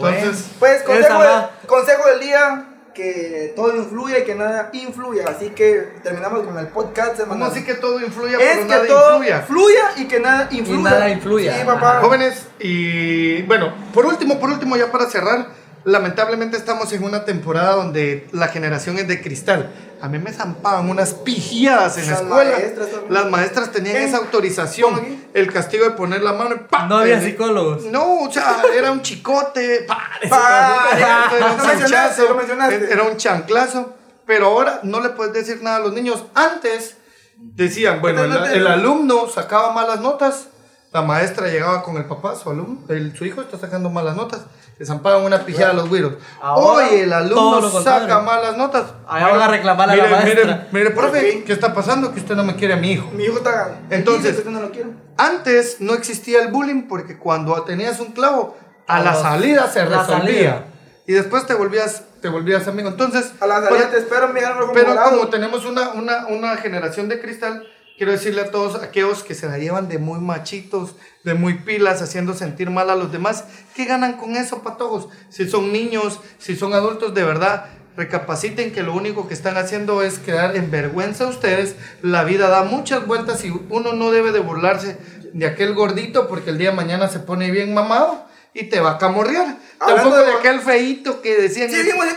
entonces, 0.00 0.46
Pues 0.58 0.82
consejo, 0.82 1.22
de- 1.22 1.66
consejo 1.66 2.08
del 2.08 2.20
día, 2.20 2.64
que 2.94 3.52
todo 3.54 3.76
influye 3.76 4.20
y 4.20 4.24
que 4.24 4.34
nada 4.34 4.70
influya. 4.72 5.24
Así 5.28 5.50
que 5.50 5.86
terminamos 6.02 6.44
con 6.46 6.58
el 6.58 6.68
podcast 6.68 7.18
¿cómo 7.18 7.24
semanal. 7.34 7.50
así 7.50 7.62
que 7.64 7.74
todo 7.74 8.00
influya, 8.00 8.38
es 8.38 8.44
pero 8.56 8.62
que 8.62 8.68
nada 8.74 8.86
todo 8.86 9.10
influya? 9.16 9.40
fluya 9.42 9.82
y 9.96 10.04
que 10.08 10.20
nada 10.20 10.48
influya. 10.50 10.80
nada 10.90 11.10
influya. 11.10 11.58
Sí, 11.58 11.64
papá. 11.66 12.00
Jóvenes, 12.00 12.46
y 12.58 13.42
bueno, 13.42 13.74
por 13.92 14.06
último, 14.06 14.40
por 14.40 14.48
último, 14.50 14.76
ya 14.78 14.90
para 14.90 15.10
cerrar, 15.10 15.48
lamentablemente 15.86 16.56
estamos 16.58 16.92
en 16.92 17.02
una 17.04 17.24
temporada 17.24 17.76
donde 17.76 18.28
la 18.32 18.48
generación 18.48 18.98
es 18.98 19.08
de 19.08 19.22
cristal. 19.22 19.70
A 20.02 20.08
mí 20.08 20.18
me 20.18 20.30
zampaban 20.32 20.90
unas 20.90 21.14
pijiadas 21.14 21.96
en 21.96 22.04
la 22.06 22.10
Las 22.12 22.20
escuela. 22.20 22.50
maestras. 22.50 22.88
Las 23.08 23.30
maestras 23.30 23.72
tenían 23.72 23.94
¿Qué? 23.96 24.04
esa 24.04 24.18
autorización, 24.18 24.94
¿Cómo 24.94 25.06
aquí? 25.06 25.24
el 25.32 25.50
castigo 25.50 25.84
de 25.84 25.92
poner 25.92 26.22
la 26.22 26.34
mano 26.34 26.56
y 26.56 26.58
¡pa! 26.68 26.86
No 26.86 26.98
había 26.98 27.14
En- 27.14 27.22
psicólogos. 27.24 27.84
No, 27.86 28.20
o 28.24 28.30
sea, 28.32 28.62
era 28.76 28.92
un 28.92 29.00
chicote, 29.00 29.84
¡pa! 29.88 29.98
Pa, 30.28 30.88
Era 30.96 31.52
un 31.52 31.58
chanchazo. 31.78 32.36
Era 32.90 33.02
un 33.04 33.16
chanclazo. 33.16 33.94
Pero 34.26 34.46
ahora 34.48 34.80
no 34.82 35.00
le 35.00 35.10
puedes 35.10 35.32
decir 35.32 35.62
nada 35.62 35.76
a 35.76 35.80
los 35.80 35.92
niños. 35.94 36.24
Antes 36.34 36.96
decían, 37.38 38.00
bueno, 38.00 38.24
el 38.24 38.66
alumno 38.66 39.28
sacaba 39.28 39.72
malas 39.72 40.00
notas. 40.00 40.48
La 40.96 41.02
maestra 41.02 41.48
llegaba 41.48 41.82
con 41.82 41.98
el 41.98 42.06
papá, 42.06 42.34
su 42.36 42.48
alumno, 42.48 42.80
el, 42.88 43.14
su 43.14 43.26
hijo 43.26 43.42
está 43.42 43.58
sacando 43.58 43.90
malas 43.90 44.16
notas. 44.16 44.46
Le 44.78 44.86
zampaban 44.86 45.24
una 45.24 45.40
pijada 45.44 45.72
a 45.72 45.74
los 45.74 45.90
güiros. 45.90 46.14
Hoy 46.42 46.86
el 47.00 47.12
alumno 47.12 47.68
saca 47.82 48.20
malas 48.20 48.56
notas. 48.56 48.94
Ahora 49.06 49.28
van 49.32 49.40
a 49.42 49.48
reclamar 49.48 49.90
a 49.90 49.94
la 49.94 50.06
maestra. 50.08 50.44
Mire, 50.44 50.66
mire, 50.72 50.90
profe, 50.92 51.20
¿Por 51.20 51.30
qué? 51.30 51.44
¿qué 51.44 51.52
está 51.52 51.74
pasando? 51.74 52.14
Que 52.14 52.20
usted 52.20 52.34
no 52.34 52.44
me 52.44 52.56
quiere 52.56 52.72
a 52.72 52.76
mi 52.78 52.92
hijo. 52.92 53.10
Mi 53.12 53.24
hijo 53.24 53.36
está. 53.36 53.76
Entonces- 53.90 54.42
no 54.46 54.58
lo 54.58 54.70
quiero. 54.70 54.88
Antes 55.18 55.82
no 55.82 55.92
existía 55.92 56.40
el 56.40 56.48
bullying 56.48 56.88
porque 56.88 57.18
cuando 57.18 57.62
tenías 57.64 58.00
un 58.00 58.12
clavo, 58.12 58.56
a 58.86 59.00
la 59.00 59.14
salida 59.14 59.70
se 59.70 59.84
resolvía. 59.84 60.64
Y 61.06 61.12
después 61.12 61.46
te 61.46 61.52
volvías, 61.52 62.04
te 62.22 62.30
volvías 62.30 62.66
amigo. 62.68 62.88
Entonces, 62.88 63.32
A 63.38 63.46
la 63.46 63.62
salida 63.62 63.90
te 63.90 63.98
espero, 63.98 64.28
mi 64.28 64.40
pero 64.72 64.96
como 64.96 65.28
tenemos 65.28 65.66
una, 65.66 65.90
una, 65.90 66.26
una 66.28 66.56
generación 66.56 67.10
de 67.10 67.20
cristal, 67.20 67.66
quiero 67.96 68.12
decirle 68.12 68.42
a 68.42 68.50
todos 68.50 68.82
aquellos 68.82 69.22
que 69.24 69.34
se 69.34 69.46
la 69.48 69.58
llevan 69.58 69.88
de 69.88 69.98
muy 69.98 70.20
machitos, 70.20 70.96
de 71.24 71.34
muy 71.34 71.54
pilas, 71.58 72.02
haciendo 72.02 72.34
sentir 72.34 72.70
mal 72.70 72.90
a 72.90 72.94
los 72.94 73.10
demás, 73.12 73.44
¿qué 73.74 73.84
ganan 73.84 74.14
con 74.14 74.36
eso, 74.36 74.62
patojos? 74.62 75.08
Si 75.30 75.48
son 75.48 75.72
niños, 75.72 76.20
si 76.38 76.56
son 76.56 76.74
adultos, 76.74 77.14
de 77.14 77.24
verdad, 77.24 77.66
recapaciten 77.96 78.72
que 78.72 78.82
lo 78.82 78.94
único 78.94 79.26
que 79.28 79.34
están 79.34 79.56
haciendo 79.56 80.02
es 80.02 80.18
quedar 80.18 80.54
en 80.56 80.70
vergüenza 80.70 81.24
a 81.24 81.28
ustedes. 81.28 81.76
La 82.02 82.24
vida 82.24 82.48
da 82.48 82.62
muchas 82.62 83.06
vueltas 83.06 83.44
y 83.44 83.50
uno 83.70 83.92
no 83.94 84.10
debe 84.10 84.32
de 84.32 84.40
burlarse 84.40 84.98
de 85.32 85.46
aquel 85.46 85.74
gordito 85.74 86.28
porque 86.28 86.50
el 86.50 86.58
día 86.58 86.70
de 86.70 86.76
mañana 86.76 87.08
se 87.08 87.18
pone 87.20 87.50
bien 87.50 87.72
mamado. 87.74 88.24
Y 88.58 88.70
te 88.70 88.80
va 88.80 88.92
a 88.92 88.98
camorrear. 88.98 89.58
Tampoco 89.78 90.16
de 90.16 90.24
de- 90.24 90.32
aquel 90.32 90.60
feito 90.60 91.20
que 91.20 91.36
decían 91.36 91.68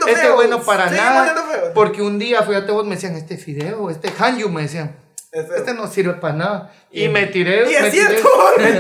este 0.06 0.22
feos, 0.22 0.36
bueno 0.36 0.62
para 0.62 0.90
nada. 0.90 1.34
feos. 1.52 1.72
Porque 1.76 2.02
un 2.02 2.18
día, 2.18 2.44
fíjate 2.44 2.72
vos, 2.72 2.86
me 2.86 2.96
decían, 2.96 3.16
este 3.18 3.36
fideo, 3.38 3.90
este 3.90 4.10
hanyu, 4.18 4.48
me 4.48 4.62
decían. 4.62 4.96
Este 5.32 5.74
no 5.76 5.88
sirve 5.88 6.14
para 6.14 6.34
nada. 6.34 6.72
Y 6.92 7.08
me 7.08 7.28
tiré, 7.28 7.70
Y 7.72 7.76
es 7.76 7.82
me 7.84 7.92
tiré, 7.92 8.08
cierto, 8.08 8.30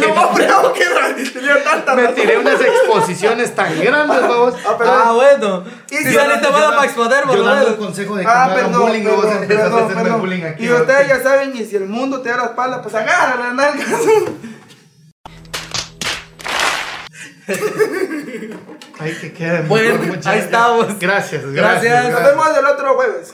lo 0.07 0.15
más 0.15 0.33
bravo 0.35 0.73
que 0.73 0.83
era. 0.83 1.15
Tenía 1.15 1.63
tanta 1.63 1.93
me 1.95 2.07
tiré 2.09 2.37
unas 2.39 2.59
exposiciones 2.59 3.53
tan 3.53 3.79
grandes, 3.79 4.21
vamos. 4.21 4.55
Ah, 4.65 4.75
pero- 4.77 4.91
Ah, 4.91 5.11
bueno. 5.13 5.63
Y 5.91 5.95
Si 5.97 6.13
saliste 6.13 6.45
yo- 6.45 6.51
bueno 6.51 6.69
para 6.71 6.85
exponer, 6.85 7.23
Yo 7.25 7.43
dando 7.43 7.51
el 7.67 7.73
boludo. 7.73 7.77
consejo 7.77 8.15
de 8.15 8.23
que 8.23 8.29
Ah, 8.29 8.33
no 8.33 8.39
hagan 8.53 8.55
perdón, 8.65 8.81
bullying 8.81 9.01
y 9.01 9.05
vos 9.07 9.15
perdón, 9.25 9.41
empiezas 9.43 9.65
a 9.65 9.69
perdón, 9.69 9.83
hacerme 9.83 10.03
perdón. 10.03 10.19
bullying 10.21 10.43
aquí. 10.43 10.65
Y 10.65 10.71
ustedes 10.71 11.07
ya 11.07 11.21
saben, 11.21 11.55
y 11.55 11.65
si 11.65 11.75
el 11.75 11.85
mundo 11.85 12.21
te 12.21 12.29
da 12.29 12.37
la 12.37 12.43
espalda, 12.45 12.81
pues 12.81 12.95
agarra 12.95 13.35
la 13.43 13.53
nalga. 13.53 13.85
Ay, 18.99 19.13
que 19.21 19.33
quede 19.33 19.61
Bueno, 19.63 19.99
ahí 20.25 20.39
estamos. 20.39 20.99
Gracias, 20.99 21.45
gracias. 21.45 21.83
Gracias. 21.83 22.11
Nos 22.11 22.23
vemos 22.23 22.57
el 22.57 22.65
otro 22.65 22.95
jueves. 22.95 23.33